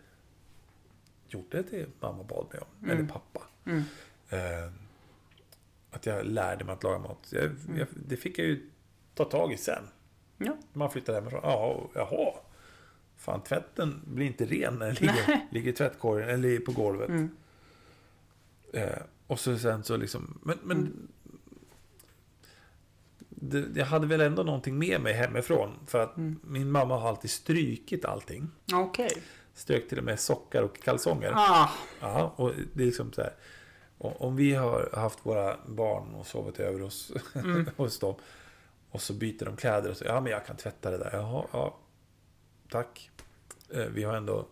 [1.28, 2.84] gjorde det mamma bad mig om.
[2.84, 2.96] Mm.
[2.98, 3.42] Eller pappa.
[3.64, 3.82] Mm.
[4.28, 4.72] Eh,
[5.90, 7.26] att jag lärde mig att laga mat.
[7.30, 8.70] Jag, jag, det fick jag ju
[9.14, 9.82] ta tag i sen.
[10.38, 10.56] Ja.
[10.72, 11.40] Man flyttade hemifrån.
[11.44, 12.32] Ja, jaha.
[13.16, 17.08] Fan, tvätten blir inte ren när den ligger, ligger i tvättkorgen eller på golvet.
[17.08, 17.30] Mm.
[18.72, 20.38] Eh, och så sen så liksom...
[20.42, 21.08] Men, men Mm.
[23.30, 25.72] det, jag hade väl ändå någonting med mig hemifrån.
[25.86, 26.40] För att Mm.
[26.44, 28.48] min mamma har alltid strykit allting.
[28.72, 29.22] Okej.
[29.54, 31.32] Strök till och med sockar och kalsonger.
[31.36, 31.70] Ah.
[32.00, 33.32] Ja, och det är liksom så här.
[33.98, 37.70] Om vi har haft våra barn och sovit över hos, Mm.
[37.76, 38.14] hos dem.
[38.90, 40.04] Och så byter de kläder och så.
[40.04, 41.10] Ja, men jag kan tvätta det där.
[41.12, 41.78] Jaha, ja.
[42.70, 43.10] Tack.
[43.74, 44.46] Eh, Vi har ändå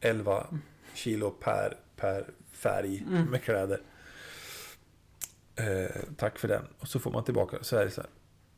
[0.00, 0.46] 11
[0.94, 3.24] kilo per, per färg Mm.
[3.24, 3.80] med kläder.
[5.56, 6.64] Eh, tack för den.
[6.78, 7.56] Och så får man tillbaka.
[7.62, 8.10] Så är det så här.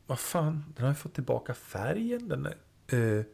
[0.07, 2.29] Vad fan, den har ju fått tillbaka färgen.
[2.29, 2.55] Den är,
[3.19, 3.25] eh,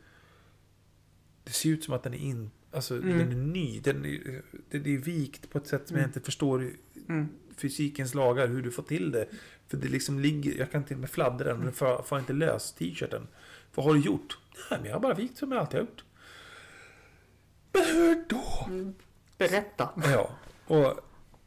[1.44, 3.18] det ser ut som att den är in, alltså, Mm.
[3.18, 3.80] den är ny.
[3.80, 6.08] Den är, den är vikt på ett sätt som jag Mm.
[6.10, 6.70] inte förstår
[7.08, 7.28] Mm.
[7.56, 9.28] fysikens lagar, hur du får till det.
[9.68, 12.32] För det liksom ligger, jag kan till och med fladdra den, men får, får inte
[12.32, 13.26] lös t-shirten.
[13.74, 14.38] Vad har du gjort?
[14.70, 16.04] Nej, men jag har bara vikt som jag alltid har gjort.
[17.72, 18.64] Men hur då?
[18.66, 18.94] Mm.
[19.38, 19.90] Berätta.
[20.04, 20.30] Ja,
[20.66, 21.00] och,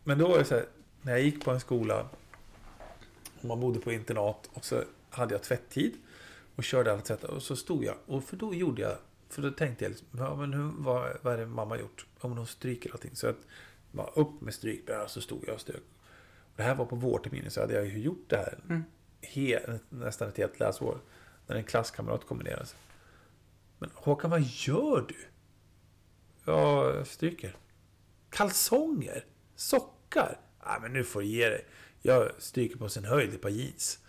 [0.04, 0.66] men då var det så här,
[1.02, 2.10] när jag gick på en skola,
[3.42, 5.94] och man bodde på internat, och så hade jag tvätttid,
[6.56, 8.98] och körde alla tvättar, och så stod jag, och för då gjorde jag,
[9.30, 12.06] för då tänkte jag, liksom, ja, men hur, vad, vad är det mamma gjort?
[12.20, 13.16] Om hon stryker allting.
[13.16, 13.38] Så att,
[13.92, 15.84] bara upp med strykbrädan, så stod jag och strök.
[16.40, 18.84] Och det här var på vårterminen, så hade jag ju gjort det här Mm.
[19.22, 21.00] he, nästan ett helt läsår,
[21.48, 22.66] när en klasskamrat kom ner.
[23.80, 25.16] Men Håkan, vad gör du?
[26.46, 27.56] Ja, jag stryker.
[28.30, 29.26] Kalsonger?
[29.56, 30.40] Sockar?
[30.66, 31.66] Nej, men nu får du ge dig.
[32.02, 34.00] Jag stryker på sin höjd ett par jeans.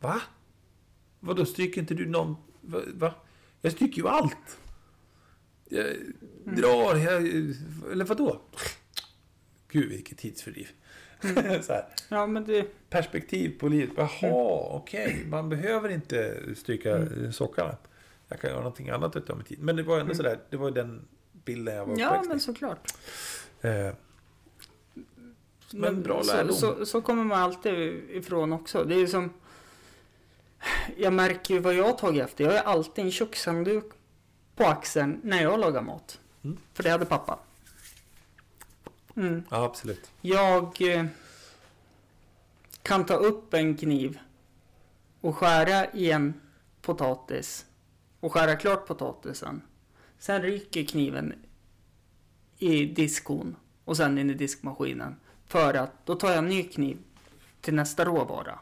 [0.00, 0.20] Va?
[1.20, 2.36] Vadå, stryker inte du någon...
[2.94, 3.14] Va?
[3.64, 4.58] Jag stryker ju allt.
[5.68, 5.86] Jag
[6.44, 7.22] drar, jag,
[7.92, 8.40] eller vadå?
[9.68, 10.68] Gud, vilket tidsfördriv.
[11.62, 12.90] Så här, Ja, men det...
[12.90, 13.94] perspektiv på livet.
[13.96, 15.24] Jaha, okej.
[15.28, 17.32] Man behöver inte stryka Mm.
[17.32, 17.76] sockarna.
[18.28, 19.58] Jag kan göra någonting annat utav min tid.
[19.62, 21.04] Men det var ändå sådär, det var ju den
[21.44, 22.92] bilden jag var Ja, men såklart.
[23.60, 23.90] Eh,
[25.72, 26.56] Men bra så, lärdom.
[26.56, 27.74] så, så kommer man alltid
[28.10, 28.84] ifrån också.
[28.84, 29.32] Det är ju som...
[30.96, 32.44] Jag märker ju vad jag har tagit efter.
[32.44, 33.84] Jag har alltid en kökshandduk
[34.56, 36.20] på axeln när jag lagar mat.
[36.44, 36.58] Mm.
[36.72, 37.38] För det hade pappa.
[39.16, 39.42] Mm.
[39.50, 40.10] ja, absolut.
[40.20, 41.04] Jag eh,
[42.82, 44.18] kan ta upp en kniv
[45.20, 46.40] och skära i en
[46.82, 47.66] potatis
[48.20, 49.62] och skära klart potatisen.
[50.18, 51.34] Sen ryker kniven
[52.58, 55.16] i diskon och sen in i diskmaskinen.
[55.46, 56.98] För att då tar jag en ny kniv
[57.60, 58.58] till nästa råvara.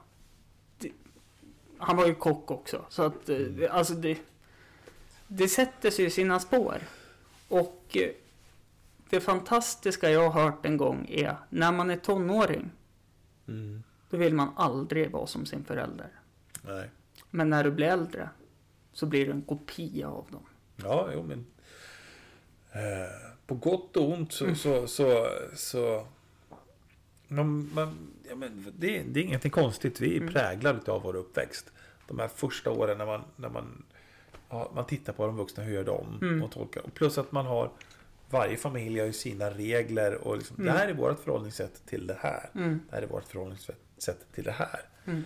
[1.83, 2.85] Han var ju kock också.
[2.89, 3.39] Så att eh,
[3.71, 4.19] alltså det,
[5.29, 6.79] det sätter sig i sina spår.
[7.49, 8.11] Och eh,
[9.11, 12.71] det fantastiska jag har hört en gång är när man är tonåring
[13.49, 13.83] Mm.
[14.11, 16.09] då vill man aldrig vara som sin förälder.
[16.63, 16.91] Nej.
[17.31, 18.29] Men när du blir äldre
[18.93, 20.47] så blir du en kopia av dem.
[20.77, 21.47] Ja, jo men...
[22.73, 24.55] Eh, på gott och ont så...
[24.55, 25.27] så, så,
[25.57, 26.07] så
[27.33, 30.01] man, man, ja, men det, det är ingenting konstigt.
[30.01, 30.33] Vi är Mm.
[30.33, 31.73] präglade av vår uppväxt.
[32.09, 33.85] De här första åren när man, när man,
[34.49, 36.19] ja, man tittar på de vuxna, hur gör de?
[36.23, 36.43] Mm.
[36.43, 36.81] Och tolkar.
[36.87, 37.71] Och plus att man har...
[38.31, 40.67] Varje familj har ju sina regler och liksom, Mm.
[40.67, 42.51] det här är vårt förhållningssätt till det här.
[42.55, 42.81] Mm.
[42.91, 44.81] Det här är vårt förhållningssätt till det här.
[45.05, 45.23] Mm.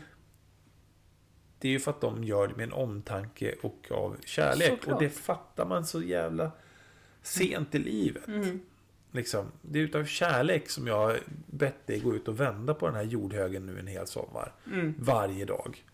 [1.59, 4.69] Det är ju för att de gör det med en omtanke och av kärlek.
[4.71, 4.95] Såklart.
[4.95, 6.51] Och det fattar man så jävla
[7.23, 8.27] sent i livet.
[9.13, 12.87] Liksom, det är utav kärlek som jag har bett dig gå ut och vända på
[12.87, 14.53] den här jordhögen nu en hel sommar.
[14.67, 14.95] Mm.
[14.99, 15.85] Varje dag.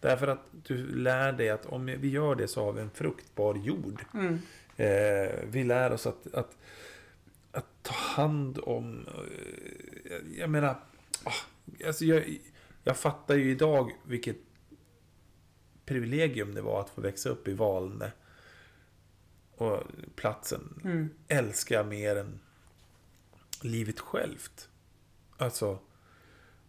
[0.00, 3.54] Därför att du lär dig att om vi gör det så har vi en fruktbar
[3.54, 4.04] jord.
[4.14, 4.38] Mm.
[4.76, 6.56] Eh, vi lär oss att, att,
[7.52, 9.06] att ta hand om...
[9.06, 10.76] Eh, jag, jag menar...
[11.24, 11.32] ah,
[11.86, 12.38] alltså jag,
[12.84, 14.36] jag fattar ju idag vilket
[15.86, 18.12] privilegium det var att få växa upp i Valne.
[19.56, 19.82] Och
[20.16, 21.08] platsen Mm.
[21.28, 22.40] älskar jag mer än
[23.62, 24.68] livet självt.
[25.36, 25.78] Alltså,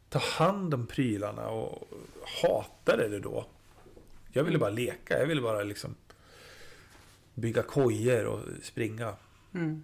[0.09, 1.88] ta hand om prylarna och
[2.41, 3.47] hatade det då.
[4.31, 5.95] Jag ville bara leka, jag ville bara liksom
[7.33, 9.15] bygga kojer och springa.
[9.53, 9.83] Mm.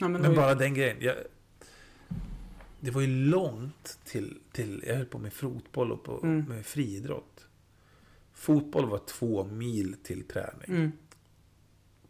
[0.00, 0.96] Ja, men Men bara den grejen.
[1.00, 1.16] Jag,
[2.80, 4.84] det var ju långt till, till...
[4.86, 6.44] Jag höll på med fotboll och på, Mm.
[6.44, 7.46] med friidrott.
[8.32, 10.68] Fotboll var två mil till träning.
[10.68, 10.92] Mm.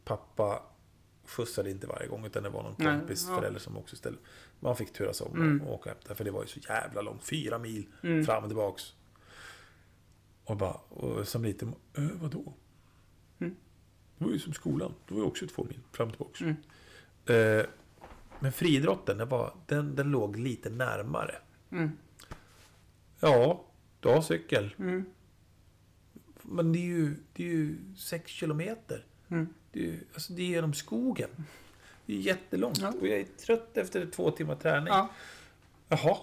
[0.09, 0.63] Pappa
[1.25, 3.37] skjutsade inte varje gång utan det var någon Nej, kompis ja.
[3.37, 4.19] förälder som också ställde.
[4.61, 5.61] Man fick turas om Mm.
[5.63, 7.25] och åka hem där, för det var ju så jävla långt.
[7.25, 8.25] Fyra mil Mm.
[8.25, 8.95] fram och tillbaks.
[10.45, 12.53] Och bara, och som liten, äh, vadå?
[13.39, 13.57] Mm.
[14.19, 14.95] Det var ju som skolan.
[15.09, 16.41] Det var ju också två mil fram och tillbaks.
[16.41, 16.57] Mm.
[17.27, 17.67] Eh,
[18.41, 21.35] men friidrotten, den, var, den, den låg lite närmare.
[21.71, 21.91] Mm.
[23.21, 23.65] Ja,
[24.01, 24.75] du har cykel.
[24.79, 25.05] Mm.
[26.43, 29.07] Men det är ju, det är ju sex kilometer.
[29.79, 29.91] Mm.
[29.91, 31.31] Det är, alltså det är genom skogen.
[32.07, 32.79] Det är jättelångt.
[32.79, 32.93] Ja.
[33.01, 34.87] Och jag är trött efter två timmar träning.
[34.89, 35.09] Ja.
[35.89, 36.17] Jaha.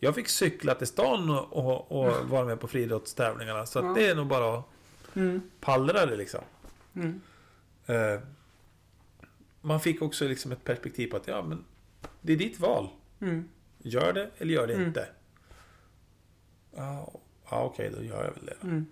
[0.00, 3.66] Jag fick cykla till stan och, och, och vara med på friidrottstävlingarna.
[3.66, 3.92] Så Ja.
[3.96, 4.64] det är nog bara att
[5.16, 5.42] Mm.
[5.60, 6.40] pallra det liksom.
[6.94, 7.20] Mm.
[7.86, 8.20] Eh,
[9.60, 11.64] man fick också liksom ett perspektiv på att ja, men
[12.20, 12.88] det är ditt val.
[13.20, 13.48] Mm.
[13.78, 14.86] Gör det eller gör det Mm.
[14.86, 15.08] inte.
[16.76, 17.12] Ja,
[17.50, 18.56] ja okej, då gör jag väl det.
[18.62, 18.86] Mm.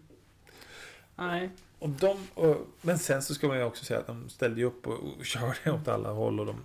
[1.17, 1.51] Nej.
[1.79, 4.87] Och de, och, men sen så ska man ju också säga att de ställde upp
[4.87, 6.57] och, och körde åt alla håll och de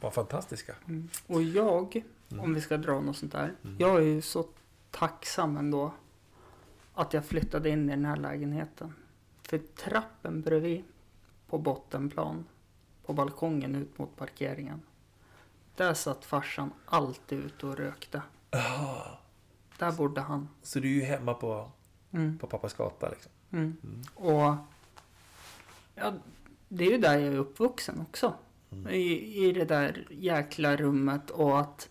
[0.00, 0.74] var fantastiska.
[0.86, 1.08] Mm.
[1.26, 2.44] Och jag, Mm.
[2.44, 3.54] om vi ska dra något sånt där.
[3.64, 3.76] Mm.
[3.80, 4.46] Jag är ju så
[4.90, 5.92] tacksam ändå
[6.94, 8.94] att jag flyttade in i den här lägenheten.
[9.42, 10.84] För trappen bredvid
[11.48, 12.44] på bottenplan
[13.06, 14.82] på balkongen ut mot parkeringen.
[15.76, 18.22] Där satt farsan alltid ute och rökte.
[18.50, 19.18] Ah,
[19.78, 20.48] Där bodde han.
[20.62, 21.70] så du är ju hemma på,
[22.12, 22.38] Mm.
[22.38, 23.32] på pappas gata liksom.
[23.52, 23.76] Mm.
[23.84, 24.02] Mm.
[24.14, 24.56] Och
[25.94, 26.12] ja,
[26.68, 28.34] det är ju där jag är uppvuxen också.
[28.72, 28.88] Mm.
[28.88, 31.88] I, I det där jäkla rummet och att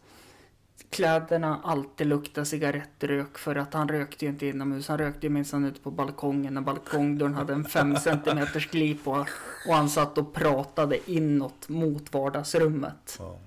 [0.90, 4.88] kläderna alltid luktar cigarettrök för att han rökte ju inte inomhus.
[4.88, 9.28] Han rökte ju minsann ute på balkongen när balkongdörren hade en fem centimeters glip och,
[9.68, 13.20] och han satt och pratade inåt mot vardagsrummet.
[13.20, 13.40] Ja.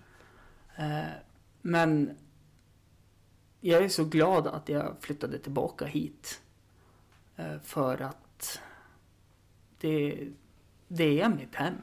[0.76, 1.10] Eh,
[1.62, 2.10] men
[3.60, 6.40] jag är så glad att jag flyttade tillbaka hit.
[7.36, 8.60] Eh, för att
[9.78, 10.28] det,
[10.88, 11.74] det är mitt hem.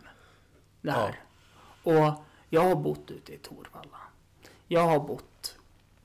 [0.81, 1.23] Det här.
[1.83, 3.97] Och jag har bott ute i Torvalla.
[4.67, 5.57] Jag har bott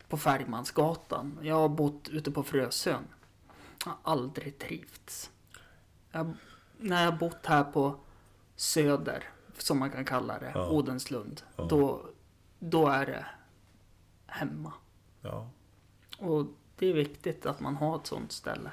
[0.09, 1.39] på Färgmansgatan.
[1.43, 3.05] Jag har bott ute på Frösön.
[3.85, 5.31] Jag har aldrig trivts.
[6.11, 6.35] Jag,
[6.79, 7.97] när jag har bott här på
[8.57, 9.25] Söder,
[9.59, 10.69] som man kan kalla det, Ja.
[10.71, 11.43] Odenslund.
[11.57, 11.65] Ja.
[11.65, 12.07] Då,
[12.59, 13.27] då är det
[14.27, 14.73] hemma.
[15.21, 15.49] ja.
[16.19, 16.47] Och
[16.79, 18.71] det är viktigt att man har ett sånt ställe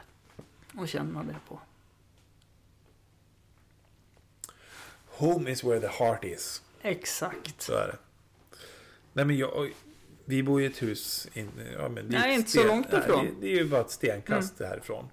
[0.78, 1.60] att känna det på.
[5.06, 6.62] Home is where the heart is.
[6.82, 7.62] Exakt.
[7.62, 7.98] Så är det.
[9.14, 9.72] Nej men jag,
[10.26, 11.28] vi bor i ett hus.
[11.34, 13.26] In, ja, men det Nej, inte så långt nej, ifrån.
[13.26, 15.10] Det, det är ju bara ett stenkast härifrån.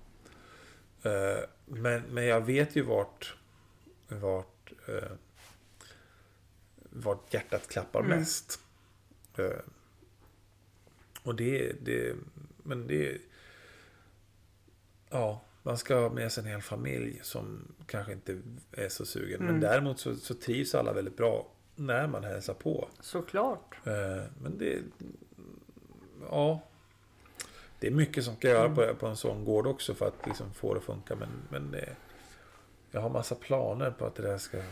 [1.02, 3.36] Eh, men, men jag vet ju vart,
[4.08, 5.10] vart, eh,
[6.90, 8.18] vart hjärtat klappar Mm.
[8.18, 8.60] mest.
[9.36, 9.50] Eh,
[11.22, 12.16] och det, det,
[12.62, 13.18] men det,
[15.10, 18.40] ja, man ska ha med sig en hel familj som kanske inte
[18.72, 19.38] är så sugen.
[19.40, 19.60] Men Mm.
[19.60, 21.46] däremot så, så trivs alla väldigt bra
[21.76, 22.88] när man hälsar på.
[23.00, 23.74] Såklart.
[23.86, 24.78] Eh, Men det...
[26.30, 26.60] Ja.
[27.80, 30.54] Det är mycket som ska göra på, på en sån gård också för att liksom
[30.54, 31.16] få det att funka.
[31.16, 31.96] Men, men det,
[32.90, 34.62] jag har massa planer på att det där ska...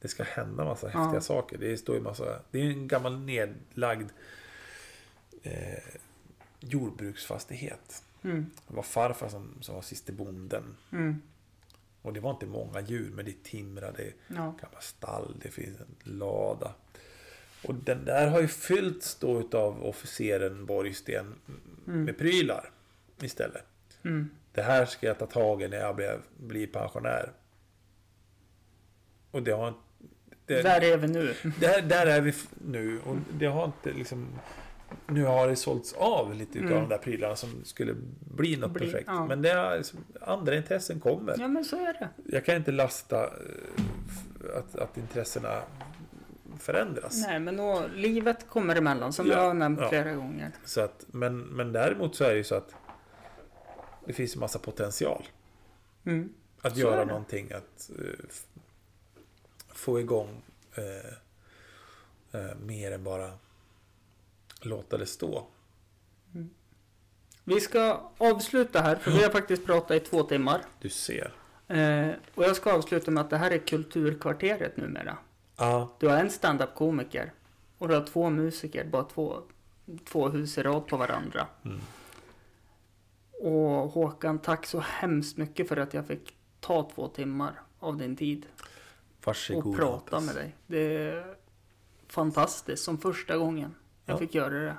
[0.00, 1.20] Det ska hända massa häftiga Ja.
[1.20, 1.58] saker.
[1.58, 2.40] Det står ju massa...
[2.50, 4.10] Det är en gammal nedlagd
[5.42, 5.78] eh,
[6.60, 8.02] jordbruksfastighet.
[8.24, 8.50] Mm.
[8.68, 10.76] Det var farfar som, som var siste bonden.
[10.92, 11.22] Mm.
[12.02, 14.34] Och det var inte många djur, men det är timra, det är Ja.
[14.62, 16.74] gamla stall, det finns en lada.
[17.64, 21.34] Och den där har ju fyllts då utav officeren Borgsten
[21.86, 22.04] Mm.
[22.04, 22.70] med prylar
[23.22, 23.64] istället.
[24.04, 24.30] Mm.
[24.52, 27.32] Det här ska jag ta tag i när jag blir, blir pensionär.
[29.30, 29.74] Och det har
[30.46, 31.34] det, Där är vi nu.
[31.60, 34.28] där, där är vi nu och det har inte liksom...
[35.06, 36.70] Nu har det sålts av lite Mm.
[36.70, 39.04] de där prylarna som skulle bli något Bli- projekt.
[39.06, 39.26] ja.
[39.26, 41.36] Men det är liksom, andra intressen kommer.
[41.38, 42.08] Ja men så är det.
[42.24, 43.30] Jag kan inte lasta eh,
[44.58, 45.62] att, att intressena
[46.58, 47.22] förändras.
[47.26, 49.88] Nej men då, livet kommer emellan som Ja, jag har nämnt ja.
[49.88, 50.50] flera gånger.
[50.64, 52.74] Så att, men, men däremot så är det ju så att
[54.06, 55.22] det finns en massa potential.
[56.04, 56.32] Mm.
[56.60, 57.90] Att Så göra någonting, att
[58.28, 58.46] f-
[59.74, 60.42] få igång
[60.74, 63.30] eh, eh, mer än bara
[64.66, 65.46] låta det stå.
[67.44, 70.62] Vi ska avsluta här för vi har faktiskt pratat i två timmar.
[70.80, 71.32] Du ser.
[71.68, 75.16] Eh, och jag ska avsluta med att det här är Kulturkvarteret numera.
[75.56, 77.32] Ja, Du har en stand-up-komiker
[77.78, 79.42] och du har två musiker, bara två,
[80.04, 81.46] två hus i rad på varandra.
[81.64, 81.80] Mm.
[83.40, 88.16] Och Håkan, tack så hemskt mycket för att jag fick ta två timmar av din
[88.16, 88.46] tid
[89.24, 89.66] varsågod.
[89.66, 90.56] och prata med dig.
[90.66, 91.36] Det är
[92.08, 94.18] fantastiskt, som första gången jag Ja.
[94.18, 94.76] fick göra det.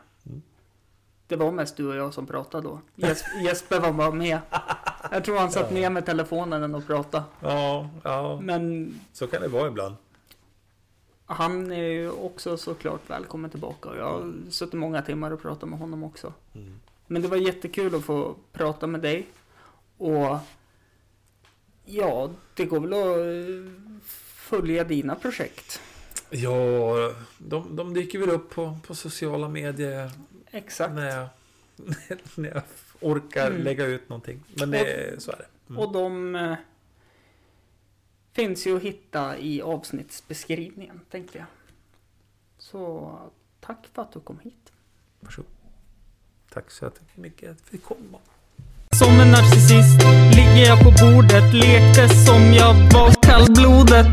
[1.27, 2.79] Det var mest du och jag som pratade då.
[2.95, 4.39] Jes- Jesper var bara med.
[5.11, 5.73] Jag tror han satt Ja.
[5.73, 7.23] med med telefonen och pratade.
[7.39, 8.39] Ja, ja.
[8.41, 9.95] Men Så kan det vara ibland.
[11.25, 13.89] han är ju också såklart välkommen tillbaka.
[13.97, 16.33] Jag har suttit många timmar och pratat med honom också.
[16.53, 16.79] Mm.
[17.07, 19.27] Men det var jättekul att få prata med dig.
[19.97, 20.37] Och
[21.85, 24.03] ja, det går väl att
[24.49, 25.81] följa dina projekt.
[26.29, 30.11] Ja, de, de dyker väl upp på, på sociala medier
[30.51, 30.93] Exakt.
[30.93, 31.27] när jag,
[32.35, 32.61] när jag
[33.01, 33.61] orkar Mm.
[33.61, 34.43] lägga ut någonting.
[34.53, 35.45] Men det, så är det.
[35.69, 35.79] Mm.
[35.79, 36.53] Och de eh,
[38.33, 41.47] finns ju att hitta i avsnittsbeskrivningen, tänkte jag.
[42.57, 43.11] Så
[43.59, 44.71] tack för att du kom hit.
[45.19, 45.51] Varsågod.
[46.53, 48.17] Tack så mycket att vi komma.
[48.91, 49.99] Som en narcissist
[50.35, 54.07] ligger jag på bordet, lekte som jag var kallblodet.